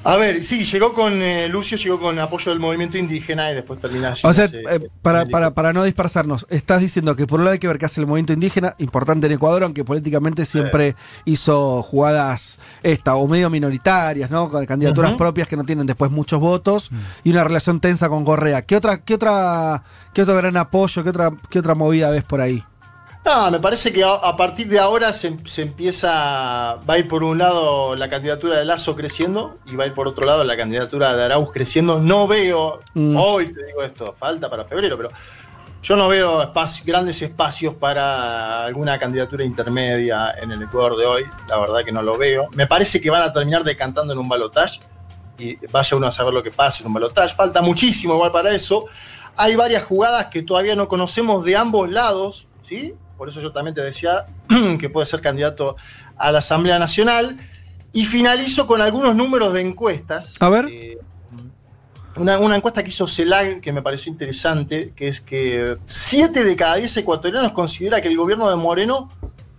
A 0.07 0.17
ver, 0.17 0.43
sí, 0.43 0.63
llegó 0.63 0.93
con 0.93 1.19
eh, 1.23 1.49
Lucio, 1.49 1.77
llegó 1.77 1.99
con 1.99 2.19
apoyo 2.19 2.51
del 2.51 2.59
movimiento 2.59 2.95
indígena 2.95 3.51
y 3.51 3.55
después 3.55 3.81
termina 3.81 4.13
O 4.21 4.33
sea, 4.33 4.45
eh, 4.45 4.87
para, 5.01 5.25
para, 5.25 5.55
para 5.55 5.73
no 5.73 5.83
dispersarnos, 5.83 6.45
estás 6.51 6.81
diciendo 6.81 7.15
que 7.15 7.25
por 7.25 7.39
un 7.39 7.45
lado 7.45 7.53
hay 7.53 7.59
que 7.59 7.67
ver 7.67 7.79
qué 7.79 7.87
hace 7.87 8.01
el 8.01 8.05
movimiento 8.05 8.31
indígena, 8.31 8.75
importante 8.77 9.25
en 9.25 9.33
Ecuador, 9.33 9.63
aunque 9.63 9.83
políticamente 9.83 10.45
siempre 10.45 10.95
hizo 11.25 11.81
jugadas 11.81 12.59
esta, 12.83 13.15
o 13.15 13.27
medio 13.27 13.49
minoritarias, 13.49 14.29
¿no? 14.29 14.47
Con 14.51 14.63
candidaturas 14.67 15.13
propias 15.13 15.47
que 15.47 15.57
no 15.57 15.63
tienen 15.63 15.87
después 15.87 16.11
muchos 16.11 16.39
votos 16.39 16.91
y 17.23 17.31
una 17.31 17.43
relación 17.43 17.79
tensa 17.79 18.07
con 18.07 18.23
Correa. 18.23 18.61
¿Qué 18.61 18.75
otra, 18.75 18.99
qué 18.99 19.15
otra, 19.15 19.83
qué 20.13 20.21
otro 20.21 20.35
gran 20.35 20.55
apoyo, 20.55 21.03
qué 21.03 21.09
otra, 21.09 21.31
qué 21.49 21.57
otra 21.57 21.73
movida 21.73 22.11
ves 22.11 22.23
por 22.23 22.41
ahí? 22.41 22.63
No, 23.25 23.49
me 23.49 23.59
parece 23.59 23.91
que 23.91 24.03
a, 24.03 24.37
partir 24.37 24.67
de 24.67 24.77
ahora 24.77 25.11
se, 25.11 25.35
se 25.45 25.63
empieza, 25.63 26.75
va 26.87 26.93
a 26.93 26.97
ir 26.99 27.07
por 27.07 27.23
un 27.23 27.39
lado 27.39 27.95
la 27.95 28.07
candidatura 28.07 28.59
de 28.59 28.65
Lazo 28.65 28.95
creciendo 28.95 29.57
y 29.65 29.75
va 29.75 29.85
a 29.85 29.87
ir 29.87 29.93
por 29.93 30.07
otro 30.07 30.27
lado 30.27 30.43
la 30.43 30.55
candidatura 30.55 31.15
de 31.15 31.23
Arauz 31.23 31.51
creciendo. 31.51 31.99
No 31.99 32.27
veo, 32.27 32.79
Mm. 32.93 33.17
hoy 33.17 33.51
te 33.51 33.65
digo 33.65 33.81
esto, 33.81 34.13
falta 34.17 34.47
para 34.47 34.65
febrero, 34.65 34.95
pero 34.95 35.09
yo 35.81 35.95
no 35.95 36.07
veo 36.07 36.51
grandes 36.85 37.19
espacios 37.23 37.73
para 37.73 38.63
alguna 38.65 38.99
candidatura 38.99 39.43
intermedia 39.43 40.35
en 40.39 40.51
el 40.51 40.61
Ecuador 40.61 40.95
de 40.95 41.05
hoy. 41.07 41.25
La 41.49 41.57
verdad 41.57 41.83
que 41.83 41.91
no 41.91 42.03
lo 42.03 42.19
veo. 42.19 42.47
Me 42.53 42.67
parece 42.67 43.01
que 43.01 43.09
van 43.09 43.23
a 43.23 43.33
terminar 43.33 43.63
decantando 43.63 44.13
en 44.13 44.19
un 44.19 44.29
balotaje 44.29 44.79
y 45.39 45.55
vaya 45.67 45.97
uno 45.97 46.05
a 46.07 46.11
saber 46.11 46.31
lo 46.33 46.43
que 46.43 46.51
pasa 46.51 46.81
en 46.83 46.87
un 46.87 46.93
balotaje. 46.93 47.33
Falta 47.33 47.61
muchísimo 47.63 48.13
igual 48.13 48.31
para 48.31 48.51
eso. 48.51 48.85
Hay 49.35 49.55
varias 49.55 49.83
jugadas 49.83 50.27
que 50.27 50.43
todavía 50.43 50.75
no 50.75 50.87
conocemos 50.87 51.43
de 51.43 51.55
ambos 51.57 51.89
lados, 51.89 52.47
¿sí? 52.63 52.93
Por 53.17 53.29
eso 53.29 53.41
yo 53.41 53.51
también 53.51 53.73
te 53.75 53.81
decía 53.81 54.25
que 54.79 54.89
puede 54.89 55.05
ser 55.05 55.21
candidato 55.21 55.75
a 56.17 56.31
la 56.31 56.39
Asamblea 56.39 56.79
Nacional. 56.79 57.37
Y 57.93 58.05
finalizo 58.05 58.67
con 58.67 58.81
algunos 58.81 59.15
números 59.15 59.53
de 59.53 59.61
encuestas. 59.61 60.35
A 60.41 60.49
ver. 60.49 60.67
Eh, 60.69 60.97
una, 62.17 62.39
una 62.39 62.55
encuesta 62.57 62.83
que 62.83 62.89
hizo 62.89 63.07
CELAG 63.07 63.61
que 63.61 63.71
me 63.73 63.81
pareció 63.81 64.11
interesante, 64.11 64.91
que 64.95 65.07
es 65.07 65.21
que 65.21 65.77
7 65.83 66.43
de 66.43 66.55
cada 66.55 66.75
10 66.75 66.97
ecuatorianos 66.97 67.51
considera 67.51 68.01
que 68.01 68.07
el 68.09 68.17
gobierno 68.17 68.49
de 68.49 68.55
Moreno 68.57 69.09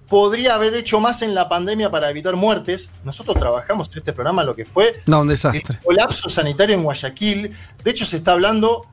podría 0.09 0.55
haber 0.55 0.75
hecho 0.75 1.01
más 1.01 1.23
en 1.23 1.35
la 1.35 1.49
pandemia 1.49 1.91
para 1.91 2.09
evitar 2.11 2.37
muertes. 2.37 2.91
Nosotros 3.05 3.39
trabajamos 3.39 3.91
en 3.93 3.99
este 3.99 4.13
programa 4.13 4.45
lo 4.45 4.55
que 4.55 4.65
fue 4.65 5.03
No, 5.07 5.21
un 5.21 5.27
el 5.27 5.31
desastre. 5.31 5.79
colapso 5.83 6.29
sanitario 6.29 6.75
en 6.77 6.83
Guayaquil. 6.83 7.57
De 7.83 7.91
hecho, 7.91 8.07
se 8.07 8.19
está 8.19 8.33
hablando 8.33 8.87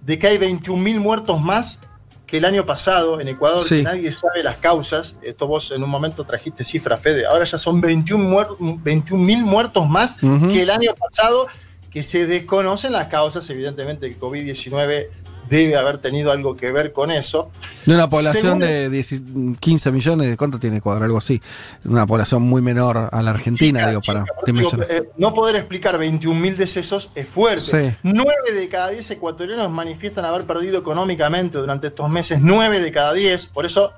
de 0.00 0.18
que 0.18 0.26
hay 0.26 0.38
21.000 0.38 0.98
muertos 0.98 1.40
más 1.40 1.78
que 2.26 2.38
el 2.38 2.44
año 2.44 2.66
pasado 2.66 3.20
en 3.20 3.28
Ecuador, 3.28 3.62
Sí. 3.62 3.76
que 3.76 3.82
nadie 3.84 4.10
sabe 4.12 4.42
las 4.42 4.56
causas. 4.56 5.16
Esto 5.22 5.46
vos 5.46 5.70
en 5.70 5.82
un 5.84 5.90
momento 5.90 6.24
trajiste 6.24 6.64
cifra, 6.64 6.96
Fede. 6.96 7.24
Ahora 7.26 7.44
ya 7.44 7.56
son 7.58 7.80
21 7.80 8.24
muer- 8.28 8.56
21.000 8.58 9.42
muertos 9.44 9.88
más 9.88 10.16
que 10.16 10.62
el 10.62 10.70
año 10.70 10.92
pasado, 10.94 11.46
que 11.90 12.02
se 12.02 12.26
desconocen 12.26 12.92
las 12.92 13.06
causas. 13.06 13.48
Evidentemente, 13.48 14.06
el 14.06 14.18
COVID-19 14.18 15.08
debe 15.48 15.76
haber 15.76 15.98
tenido 15.98 16.32
algo 16.32 16.56
que 16.56 16.72
ver 16.72 16.92
con 16.92 17.10
eso. 17.10 17.50
De 17.84 17.94
una 17.94 18.08
población 18.08 18.42
Según- 18.42 18.58
de 18.60 18.90
10 18.90 19.22
15 19.60 19.90
millones, 19.90 20.36
¿cuánto 20.36 20.58
tiene 20.58 20.78
Ecuador? 20.78 21.02
Algo 21.02 21.18
así. 21.18 21.40
Una 21.84 22.06
población 22.06 22.42
muy 22.42 22.62
menor 22.62 23.08
a 23.12 23.22
la 23.22 23.30
Argentina, 23.30 23.80
Chica, 23.80 23.88
digo, 23.90 24.00
para 24.06 24.24
chica, 24.24 24.52
digo, 24.52 24.70
eh, 24.88 25.08
no 25.16 25.32
poder 25.34 25.56
explicar 25.56 25.98
21.000 25.98 26.56
decesos 26.56 27.10
es 27.14 27.28
fuerte. 27.28 27.90
Sí. 27.90 27.96
9 28.02 28.52
de 28.54 28.68
cada 28.68 28.90
10 28.90 29.10
ecuatorianos 29.10 29.70
manifiestan 29.70 30.24
haber 30.24 30.44
perdido 30.44 30.78
económicamente 30.78 31.58
durante 31.58 31.88
estos 31.88 32.10
meses. 32.10 32.38
9 32.40 32.80
de 32.80 32.92
cada 32.92 33.12
10. 33.12 33.46
Por 33.48 33.66
eso 33.66 33.92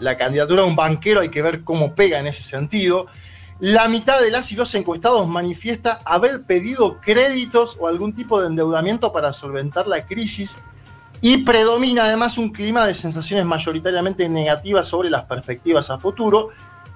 la 0.00 0.16
candidatura 0.16 0.62
de 0.62 0.68
un 0.68 0.76
banquero 0.76 1.20
hay 1.20 1.28
que 1.28 1.42
ver 1.42 1.62
cómo 1.64 1.94
pega 1.94 2.18
en 2.18 2.26
ese 2.28 2.42
sentido. 2.42 3.06
La 3.60 3.88
mitad 3.88 4.20
de 4.20 4.30
las 4.30 4.52
y 4.52 4.56
los 4.56 4.72
encuestados 4.76 5.26
manifiesta 5.26 6.00
haber 6.04 6.42
pedido 6.42 7.00
créditos 7.00 7.76
o 7.80 7.88
algún 7.88 8.14
tipo 8.14 8.40
de 8.40 8.46
endeudamiento 8.46 9.12
para 9.12 9.32
solventar 9.32 9.88
la 9.88 10.06
crisis 10.06 10.56
y 11.20 11.38
predomina 11.38 12.04
además 12.04 12.38
un 12.38 12.50
clima 12.50 12.86
de 12.86 12.94
sensaciones 12.94 13.44
mayoritariamente 13.44 14.28
negativas 14.28 14.86
sobre 14.86 15.10
las 15.10 15.24
perspectivas 15.24 15.90
a 15.90 15.98
futuro. 15.98 16.50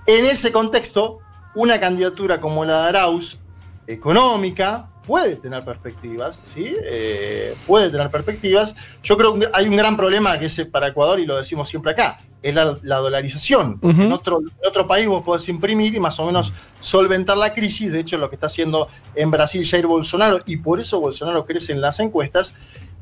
En 0.06 0.24
ese 0.24 0.52
contexto, 0.52 1.18
una 1.56 1.80
candidatura 1.80 2.40
como 2.40 2.64
la 2.64 2.82
de 2.82 2.88
Arauz, 2.90 3.40
económica, 3.88 4.88
puede 5.04 5.34
tener 5.34 5.64
perspectivas, 5.64 6.40
¿sí? 6.54 6.76
Eh, 6.84 7.56
puede 7.66 7.90
tener 7.90 8.08
perspectivas. 8.08 8.76
Yo 9.02 9.16
creo 9.16 9.36
que 9.36 9.48
hay 9.52 9.66
un 9.66 9.76
gran 9.76 9.96
problema 9.96 10.38
que 10.38 10.46
es 10.46 10.64
para 10.66 10.88
Ecuador 10.88 11.18
y 11.18 11.26
lo 11.26 11.36
decimos 11.36 11.68
siempre 11.68 11.90
acá. 11.90 12.18
Es 12.42 12.54
la, 12.54 12.76
la 12.82 12.96
dolarización. 12.96 13.78
En, 13.82 14.12
otro, 14.12 14.40
en 14.40 14.68
otro 14.68 14.86
país 14.86 15.06
vos 15.06 15.22
podés 15.22 15.48
imprimir 15.48 15.94
y 15.94 16.00
más 16.00 16.18
o 16.20 16.26
menos 16.26 16.52
solventar 16.80 17.36
la 17.36 17.54
crisis. 17.54 17.92
De 17.92 18.00
hecho, 18.00 18.18
lo 18.18 18.28
que 18.28 18.36
está 18.36 18.46
haciendo 18.48 18.88
en 19.14 19.30
Brasil 19.30 19.64
Jair 19.66 19.86
Bolsonaro, 19.86 20.40
y 20.46 20.56
por 20.56 20.80
eso 20.80 21.00
Bolsonaro 21.00 21.44
crece 21.46 21.72
en 21.72 21.80
las 21.80 22.00
encuestas. 22.00 22.54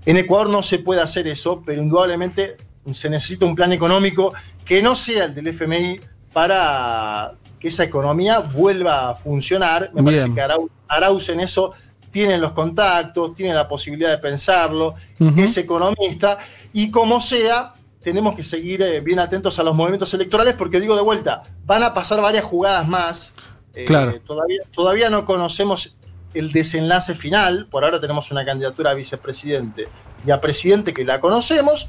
En 0.05 0.17
Ecuador 0.17 0.49
no 0.51 0.63
se 0.63 0.79
puede 0.79 1.01
hacer 1.01 1.27
eso, 1.29 1.63
pero 1.65 1.83
indudablemente 1.83 2.57
se 2.93 3.09
necesita 3.11 3.45
un 3.47 3.55
plan 3.55 3.73
económico 3.73 4.33
que 4.65 4.83
no 4.83 4.95
sea 4.95 5.25
el 5.25 5.35
del 5.35 5.49
FMI 5.49 6.01
para 6.33 7.33
que 7.59 7.69
esa 7.69 7.85
economía 7.85 8.39
vuelva 8.41 9.11
a 9.11 9.15
funcionar. 9.15 9.91
Me 9.93 10.03
parece 10.03 10.25
que 10.35 10.41
Arau- 10.43 10.69
Arauz 10.89 11.29
en 11.29 11.41
eso 11.41 11.73
tiene 12.11 12.39
los 12.39 12.53
contactos, 12.53 13.35
tiene 13.35 13.55
la 13.55 13.69
posibilidad 13.69 14.11
de 14.11 14.19
pensarlo, 14.19 14.95
es 15.39 15.57
economista, 15.59 16.39
y 16.73 16.91
como 16.91 17.21
sea, 17.21 17.75
tenemos 18.03 18.35
que 18.35 18.43
seguir 18.43 18.83
eh, 18.83 19.01
bien 19.01 19.19
atentos 19.19 19.59
a 19.59 19.63
los 19.63 19.75
movimientos 19.75 20.13
electorales, 20.15 20.55
porque 20.55 20.81
digo 20.81 20.97
de 20.97 21.03
vuelta, 21.03 21.43
van 21.67 21.83
a 21.83 21.95
pasar 21.95 22.21
varias 22.21 22.45
jugadas 22.45 22.87
más. 22.89 23.35
Eh, 23.75 23.85
Claro. 23.85 24.19
Todavía, 24.21 24.63
todavía 24.73 25.11
no 25.11 25.25
conocemos 25.25 25.97
el 26.35 26.53
desenlace 26.53 27.15
final, 27.15 27.67
por 27.71 27.85
ahora 27.85 28.01
tenemos 28.01 28.31
una 28.31 28.45
candidatura 28.45 28.91
a 28.91 28.95
vicepresidente 28.95 29.89
y 30.25 30.31
a 30.31 30.41
presidente 30.41 30.95
que 30.95 31.05
la 31.05 31.21
conocemos, 31.21 31.89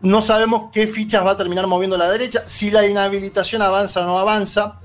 no 0.00 0.22
sabemos 0.22 0.70
qué 0.72 0.86
fichas 0.86 1.24
va 1.24 1.32
a 1.32 1.36
terminar 1.36 1.66
moviendo 1.66 1.96
la 1.96 2.10
derecha, 2.10 2.42
si 2.46 2.70
la 2.70 2.86
inhabilitación 2.86 3.62
avanza 3.62 4.02
o 4.02 4.06
no 4.06 4.18
avanza, 4.18 4.80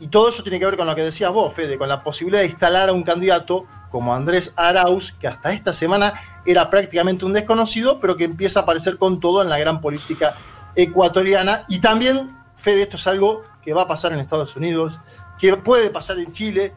y 0.00 0.08
todo 0.08 0.30
eso 0.30 0.42
tiene 0.42 0.58
que 0.58 0.64
ver 0.64 0.76
con 0.76 0.86
lo 0.86 0.94
que 0.94 1.02
decías 1.02 1.30
vos, 1.30 1.52
Fede, 1.52 1.76
con 1.76 1.88
la 1.88 2.02
posibilidad 2.02 2.40
de 2.40 2.46
instalar 2.46 2.88
a 2.88 2.92
un 2.92 3.02
candidato 3.02 3.66
como 3.90 4.14
Andrés 4.14 4.52
Arauz, 4.56 5.12
que 5.12 5.28
hasta 5.28 5.52
esta 5.52 5.74
semana 5.74 6.14
era 6.44 6.70
prácticamente 6.70 7.24
un 7.24 7.32
desconocido, 7.32 7.98
pero 8.00 8.16
que 8.16 8.24
empieza 8.24 8.60
a 8.60 8.62
aparecer 8.62 8.96
con 8.98 9.20
todo 9.20 9.42
en 9.42 9.48
la 9.48 9.58
gran 9.58 9.80
política 9.80 10.34
ecuatoriana. 10.74 11.64
Y 11.68 11.80
también, 11.80 12.30
Fede, 12.56 12.82
esto 12.82 12.96
es 12.96 13.06
algo 13.06 13.42
que 13.62 13.74
va 13.74 13.82
a 13.82 13.88
pasar 13.88 14.12
en 14.12 14.20
Estados 14.20 14.56
Unidos, 14.56 14.98
que 15.38 15.56
puede 15.56 15.90
pasar 15.90 16.18
en 16.18 16.32
Chile. 16.32 16.72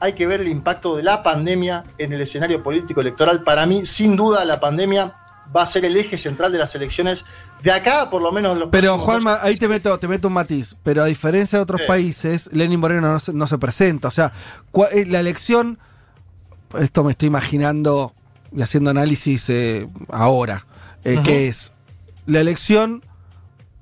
Hay 0.00 0.12
que 0.14 0.26
ver 0.26 0.40
el 0.40 0.48
impacto 0.48 0.96
de 0.96 1.02
la 1.02 1.22
pandemia 1.22 1.84
en 1.98 2.12
el 2.12 2.20
escenario 2.20 2.62
político 2.62 3.00
electoral. 3.00 3.42
Para 3.42 3.66
mí, 3.66 3.86
sin 3.86 4.16
duda, 4.16 4.44
la 4.44 4.60
pandemia 4.60 5.14
va 5.54 5.62
a 5.62 5.66
ser 5.66 5.84
el 5.84 5.96
eje 5.96 6.18
central 6.18 6.50
de 6.52 6.58
las 6.58 6.74
elecciones 6.74 7.24
de 7.62 7.70
acá, 7.70 8.10
por 8.10 8.20
lo 8.20 8.32
menos 8.32 8.56
los 8.58 8.68
Pero 8.70 8.98
Juanma, 8.98 9.38
ahí 9.42 9.56
te 9.56 9.68
meto, 9.68 9.96
te 9.98 10.08
meto 10.08 10.28
un 10.28 10.34
matiz. 10.34 10.76
Pero 10.82 11.02
a 11.02 11.06
diferencia 11.06 11.58
de 11.58 11.62
otros 11.62 11.80
Sí. 11.82 11.86
países, 11.86 12.50
Lenin 12.52 12.80
Moreno 12.80 13.12
no 13.12 13.18
se, 13.18 13.32
no 13.32 13.46
se 13.46 13.58
presenta. 13.58 14.08
O 14.08 14.10
sea, 14.10 14.32
eh, 14.92 15.06
la 15.06 15.20
elección, 15.20 15.78
esto 16.78 17.04
me 17.04 17.12
estoy 17.12 17.28
imaginando 17.28 18.12
haciendo 18.60 18.90
análisis 18.90 19.48
eh, 19.50 19.88
ahora, 20.08 20.66
eh, 21.04 21.18
que 21.24 21.48
es 21.48 21.72
la 22.26 22.40
elección. 22.40 23.02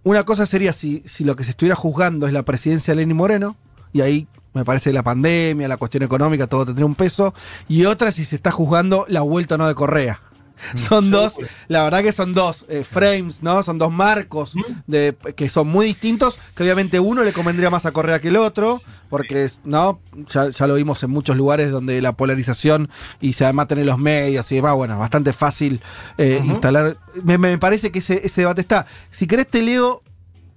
Una 0.04 0.24
cosa 0.24 0.46
sería 0.46 0.72
si, 0.72 1.02
si 1.06 1.24
lo 1.24 1.37
que 1.37 1.44
se 1.44 1.50
estuviera 1.50 1.76
juzgando 1.76 2.26
es 2.26 2.32
la 2.32 2.42
presidencia 2.42 2.92
de 2.92 3.02
Lenin 3.02 3.16
Moreno, 3.16 3.56
y 3.92 4.00
ahí 4.00 4.26
me 4.54 4.64
parece 4.64 4.92
la 4.92 5.02
pandemia, 5.02 5.68
la 5.68 5.76
cuestión 5.76 6.02
económica, 6.02 6.46
todo 6.46 6.66
tendría 6.66 6.87
un 6.87 6.94
peso. 6.94 7.35
Y 7.68 7.85
otra 7.85 8.12
si 8.12 8.24
se 8.24 8.35
está 8.35 8.50
juzgando 8.50 9.06
la 9.08 9.20
vuelta 9.22 9.54
o 9.54 9.58
no 9.58 9.68
de 9.68 9.74
Correa. 9.74 10.20
Son 10.75 11.11
dos, 11.11 11.35
la 11.68 11.85
verdad 11.85 12.03
que 12.03 12.12
son 12.12 12.35
dos 12.35 12.64
eh, 12.68 12.85
frames, 12.88 13.42
¿no? 13.42 13.62
Son 13.62 13.79
dos 13.79 13.90
marcos 13.92 14.55
de, 14.87 15.16
que 15.37 15.48
son 15.51 15.68
muy 15.68 15.87
distintos, 15.87 16.38
que 16.55 16.62
obviamente 16.62 17.01
uno 17.01 17.22
le 17.25 17.33
convendría 17.33 17.70
más 17.70 17.85
a 17.87 17.92
Correa 17.92 18.20
que 18.20 18.29
el 18.29 18.37
otro, 18.37 18.81
porque 19.11 19.48
¿no? 19.64 20.01
Ya, 20.33 20.51
ya 20.51 20.66
lo 20.66 20.75
vimos 20.75 21.03
en 21.03 21.11
muchos 21.11 21.37
lugares 21.37 21.70
donde 21.70 22.01
la 22.01 22.12
polarización 22.12 22.88
y 23.20 23.33
se 23.33 23.44
además 23.44 23.68
tener 23.68 23.87
los 23.87 23.98
medios 23.98 24.51
y 24.53 24.57
demás, 24.57 24.75
bueno, 24.75 24.98
bastante 24.98 25.33
fácil 25.33 25.81
eh, 26.18 26.40
instalar. 26.44 26.96
Me, 27.25 27.38
me 27.38 27.59
parece 27.59 27.90
que 27.90 27.98
ese, 27.98 28.20
ese 28.25 28.42
debate 28.42 28.61
está. 28.61 28.87
Si 29.11 29.27
querés 29.27 29.48
te 29.48 29.62
leo 29.62 30.03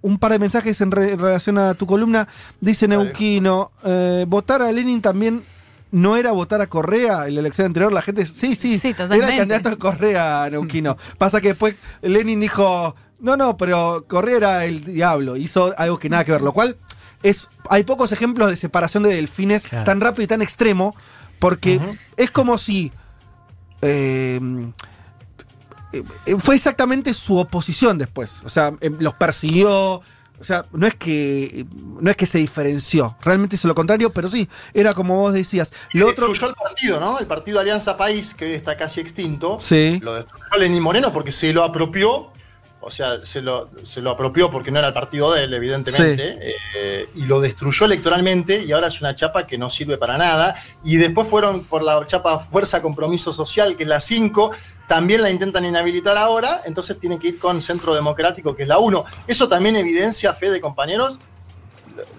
un 0.01 0.19
par 0.19 0.31
de 0.33 0.37
mensajes 0.39 0.79
en, 0.81 0.91
re- 0.91 1.13
en 1.13 1.19
relación 1.19 1.57
a 1.57 1.73
tu 1.73 1.87
columna. 1.87 2.27
Dice. 2.61 2.87
Neuquino, 2.87 3.71
eh, 3.83 4.25
votar 4.27 4.61
a 4.61 4.71
Lenin 4.71 5.01
también 5.01 5.43
no 5.95 6.17
era 6.17 6.33
votar 6.33 6.59
a 6.61 6.67
Correa 6.67 7.25
en 7.27 7.35
la 7.35 7.39
elección 7.39 7.67
anterior. 7.67 7.93
La 7.93 8.01
gente, 8.01 8.25
sí, 8.25 8.55
sí, 8.55 8.79
Sí, 8.79 8.89
era 8.99 9.15
el 9.15 9.37
candidato 9.37 9.69
de 9.69 9.77
Correa, 9.77 10.49
Neuquino. 10.51 10.97
Pasa 11.17 11.39
que 11.39 11.49
después 11.49 11.75
Lenin 12.01 12.39
dijo, 12.41 12.95
no, 13.19 13.37
no, 13.37 13.55
pero 13.55 14.05
Correa 14.07 14.37
era 14.37 14.65
el 14.65 14.83
diablo, 14.83 15.37
hizo 15.37 15.73
algo 15.77 15.97
que 15.97 16.09
nada 16.09 16.25
que 16.25 16.33
ver, 16.33 16.41
lo 16.41 16.51
cual 16.51 16.75
es, 17.23 17.49
hay 17.69 17.83
pocos 17.85 18.11
ejemplos 18.11 18.49
de 18.49 18.57
separación 18.57 19.03
de 19.03 19.15
delfines 19.15 19.67
Claro. 19.69 19.85
tan 19.85 20.01
rápido 20.01 20.23
y 20.23 20.27
tan 20.27 20.41
extremo, 20.41 20.93
porque 21.39 21.79
es 22.17 22.29
como 22.29 22.57
si... 22.57 22.91
eh, 23.81 24.39
eh, 25.93 26.03
fue 26.39 26.55
exactamente 26.55 27.13
su 27.13 27.37
oposición 27.37 27.97
después. 27.97 28.41
O 28.43 28.49
sea, 28.49 28.73
eh, 28.81 28.91
los 28.99 29.13
persiguió. 29.13 30.01
O 30.39 30.43
sea, 30.43 30.65
no 30.71 30.85
es 30.85 30.95
que 30.95 31.65
no 31.99 32.09
es 32.11 32.17
que 32.17 32.25
se 32.25 32.37
diferenció, 32.39 33.15
realmente 33.21 33.55
hizo 33.55 33.67
lo 33.67 33.75
contrario, 33.75 34.11
pero 34.11 34.27
sí, 34.27 34.47
era 34.73 34.93
como 34.93 35.17
vos 35.17 35.33
decías. 35.33 35.71
Lo 35.93 36.09
otro, 36.09 36.27
Destruyó 36.27 36.49
el 36.49 36.55
partido, 36.55 36.99
¿no? 36.99 37.19
El 37.19 37.25
partido 37.27 37.59
Alianza 37.59 37.95
País, 37.97 38.33
que 38.33 38.45
hoy 38.45 38.53
está 38.53 38.75
casi 38.75 38.99
extinto. 38.99 39.57
Sí. 39.61 39.99
Lo 40.01 40.15
destruyó 40.15 40.45
Lenín 40.57 40.81
Moreno 40.83 41.13
porque 41.13 41.31
se 41.31 41.53
lo 41.53 41.63
apropió. 41.63 42.31
O 42.87 42.91
sea, 42.91 43.25
se 43.25 43.41
lo, 43.41 43.71
se 43.83 43.99
lo 43.99 44.11
apropió 44.11 44.51
porque 44.51 44.69
no 44.69 44.77
era 44.77 44.89
el 44.89 44.93
partido 44.93 45.33
de 45.33 45.45
él, 45.45 45.53
evidentemente. 45.55 46.37
eh, 46.75 47.09
y 47.15 47.21
lo 47.25 47.41
destruyó 47.41 47.87
electoralmente 47.87 48.63
y 48.63 48.71
ahora 48.73 48.89
es 48.89 49.01
una 49.01 49.15
chapa 49.15 49.47
que 49.47 49.57
no 49.57 49.71
sirve 49.71 49.97
para 49.97 50.19
nada. 50.19 50.55
Y 50.83 50.97
después 50.97 51.27
fueron 51.27 51.63
por 51.63 51.81
la 51.81 52.05
chapa 52.05 52.37
Fuerza 52.37 52.83
Compromiso 52.83 53.33
Social, 53.33 53.75
que 53.75 53.83
es 53.83 53.89
la 53.89 53.99
5. 53.99 54.51
También 54.87 55.21
la 55.21 55.29
intentan 55.29 55.65
inhabilitar 55.65 56.17
ahora. 56.17 56.61
Entonces 56.65 56.99
tienen 56.99 57.19
que 57.19 57.29
ir 57.29 57.39
con 57.39 57.61
Centro 57.61 57.93
Democrático, 57.93 58.55
que 58.55 58.63
es 58.63 58.69
la 58.69 58.77
1. 58.77 59.05
Eso 59.27 59.49
también 59.49 59.75
evidencia, 59.75 60.33
fe 60.33 60.49
de 60.49 60.61
compañeros, 60.61 61.19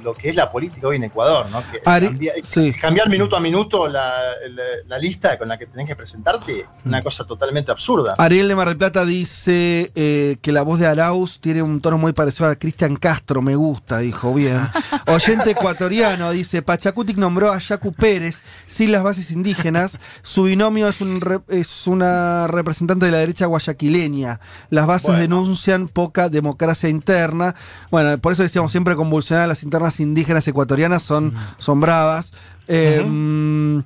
lo, 0.02 0.14
que 0.14 0.30
es 0.30 0.34
la 0.36 0.50
política 0.50 0.86
hoy 0.88 0.96
en 0.96 1.04
Ecuador, 1.04 1.46
¿no? 1.50 1.62
Que 1.70 1.82
Ari- 1.84 2.08
cambia- 2.08 2.32
sí. 2.44 2.72
cambiar 2.72 3.08
minuto 3.08 3.36
a 3.36 3.40
minuto 3.40 3.86
la, 3.88 4.12
la- 4.50 4.62
la 4.86 4.98
lista 4.98 5.36
con 5.38 5.48
la 5.48 5.58
que 5.58 5.66
tenés 5.66 5.86
que 5.86 5.96
presentarte, 5.96 6.66
una 6.84 7.02
cosa 7.02 7.24
totalmente 7.24 7.70
absurda. 7.70 8.14
Ariel 8.18 8.48
de 8.48 8.54
Mar 8.54 8.68
del 8.68 8.76
Plata 8.76 9.04
dice 9.04 9.90
eh, 9.94 10.36
que 10.40 10.52
la 10.52 10.62
voz 10.62 10.78
de 10.80 10.86
Arauz 10.86 11.40
tiene 11.40 11.62
un 11.62 11.80
tono 11.80 11.98
muy 11.98 12.12
parecido 12.12 12.48
a 12.48 12.54
Cristian 12.56 12.96
Castro, 12.96 13.42
me 13.42 13.54
gusta, 13.56 13.98
dijo 13.98 14.32
bien. 14.34 14.68
Oyente 15.06 15.50
ecuatoriano 15.50 16.30
dice, 16.30 16.62
Pachacutic 16.62 17.16
nombró 17.16 17.52
a 17.52 17.58
Yacu 17.58 17.92
Pérez 17.92 18.42
sin 18.66 18.92
las 18.92 19.02
bases 19.02 19.30
indígenas, 19.30 19.98
su 20.22 20.44
binomio 20.44 20.88
es, 20.88 21.00
un 21.00 21.20
re- 21.20 21.40
es 21.48 21.86
una 21.86 22.46
representante 22.46 23.06
de 23.06 23.12
la 23.12 23.18
derecha 23.18 23.46
guayaquileña, 23.46 24.40
las 24.70 24.86
bases 24.86 25.08
Bueno. 25.08 25.20
denuncian 25.20 25.88
poca 25.88 26.28
democracia 26.28 26.88
interna, 26.88 27.54
bueno, 27.90 28.16
por 28.18 28.32
eso 28.32 28.42
decíamos 28.42 28.72
siempre 28.72 28.96
convulsionar 28.96 29.48
las 29.48 29.62
internas 29.66 30.00
indígenas 30.00 30.46
ecuatorianas 30.48 31.02
son, 31.02 31.34
son 31.58 31.80
bravas. 31.80 32.32
Eh, 32.68 33.04
mm, 33.04 33.80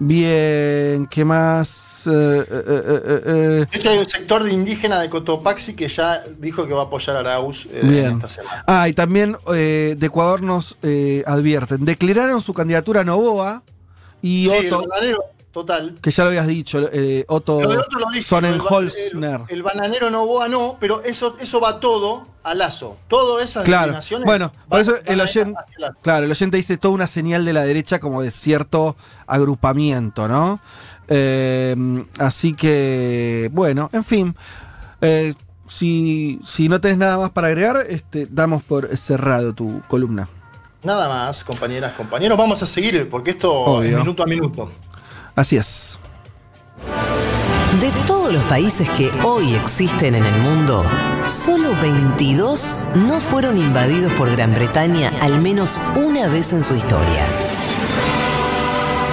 Bien, 0.00 1.08
¿qué 1.08 1.24
más? 1.24 2.06
Eh, 2.06 2.10
eh, 2.10 2.44
eh, 2.48 3.22
eh. 3.26 3.66
De 3.70 3.78
hecho, 3.78 3.90
hay 3.90 3.98
un 3.98 4.08
sector 4.08 4.44
de 4.44 4.52
indígena 4.52 5.00
de 5.00 5.10
Cotopaxi 5.10 5.74
que 5.74 5.88
ya 5.88 6.22
dijo 6.38 6.66
que 6.66 6.72
va 6.72 6.82
a 6.82 6.84
apoyar 6.84 7.16
a 7.16 7.20
Arauz 7.20 7.66
eh, 7.66 7.80
en 7.82 7.88
Bien. 7.88 8.12
esta 8.12 8.28
semana. 8.28 8.64
Ah, 8.68 8.88
y 8.88 8.92
también 8.92 9.36
eh, 9.52 9.96
de 9.98 10.06
Ecuador 10.06 10.40
nos 10.42 10.76
eh, 10.82 11.24
advierten. 11.26 11.84
Declararon 11.84 12.40
su 12.40 12.54
candidatura 12.54 13.00
a 13.00 13.04
Novoa 13.04 13.64
y 14.22 14.44
Sí, 14.44 14.68
Otto, 14.68 14.84
total. 15.52 15.96
que 16.00 16.10
ya 16.10 16.22
lo 16.24 16.30
habías 16.30 16.46
dicho, 16.46 16.80
eh, 16.92 17.24
Otto 17.28 17.60
Lo 17.62 17.74
lo 17.74 18.10
dije, 18.12 18.22
Sonnenholzner. 18.22 19.40
El, 19.48 19.56
el 19.56 19.62
bananero 19.62 20.10
Novoa 20.10 20.48
no, 20.48 20.76
pero 20.80 21.02
eso, 21.02 21.36
eso 21.40 21.60
va 21.60 21.80
todo 21.80 22.26
a 22.42 22.54
Lazo. 22.54 22.96
Todo 23.08 23.40
esas 23.40 23.64
Claro. 23.64 23.94
Bueno, 24.24 24.52
por 24.68 24.80
eso 24.80 24.94
el 25.04 25.20
oyente, 25.20 25.58
claro, 26.02 26.24
el 26.26 26.30
oyente 26.30 26.56
dice 26.56 26.76
toda 26.78 26.94
una 26.94 27.06
señal 27.06 27.44
de 27.44 27.52
la 27.52 27.62
derecha 27.62 27.98
como 27.98 28.22
de 28.22 28.30
cierto 28.30 28.96
agrupamiento, 29.26 30.28
¿no? 30.28 30.60
Eh, 31.08 31.74
así 32.18 32.54
que, 32.54 33.48
bueno, 33.52 33.90
en 33.92 34.04
fin. 34.04 34.36
eh, 35.00 35.34
si, 35.68 36.40
si 36.44 36.68
no 36.68 36.80
tenés 36.80 36.96
nada 36.98 37.18
más 37.18 37.30
para 37.30 37.48
agregar, 37.48 37.84
este, 37.88 38.26
damos 38.30 38.62
por 38.62 38.96
cerrado 38.96 39.52
tu 39.52 39.82
columna. 39.88 40.28
Nada 40.82 41.08
más, 41.08 41.44
compañeras, 41.44 41.92
compañeros. 41.94 42.38
Vamos 42.38 42.62
a 42.62 42.66
seguir 42.66 43.08
porque 43.10 43.32
esto 43.32 43.52
Obvio. 43.52 43.90
es 43.90 43.98
minuto 43.98 44.22
a 44.22 44.26
minuto. 44.26 44.70
Así 45.38 45.56
es. 45.56 46.00
De 47.80 47.92
todos 48.08 48.32
los 48.32 48.44
países 48.46 48.90
que 48.90 49.08
hoy 49.22 49.54
existen 49.54 50.16
en 50.16 50.26
el 50.26 50.36
mundo, 50.40 50.84
solo 51.26 51.76
22 51.80 52.88
no 52.96 53.20
fueron 53.20 53.56
invadidos 53.56 54.12
por 54.14 54.32
Gran 54.32 54.52
Bretaña 54.52 55.12
al 55.20 55.40
menos 55.40 55.78
una 55.94 56.26
vez 56.26 56.52
en 56.52 56.64
su 56.64 56.74
historia. 56.74 57.24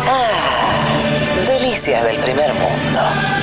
Ah, 0.07 1.45
delicias 1.45 2.03
del 2.03 2.17
primer 2.17 2.51
mundo. 2.55 3.34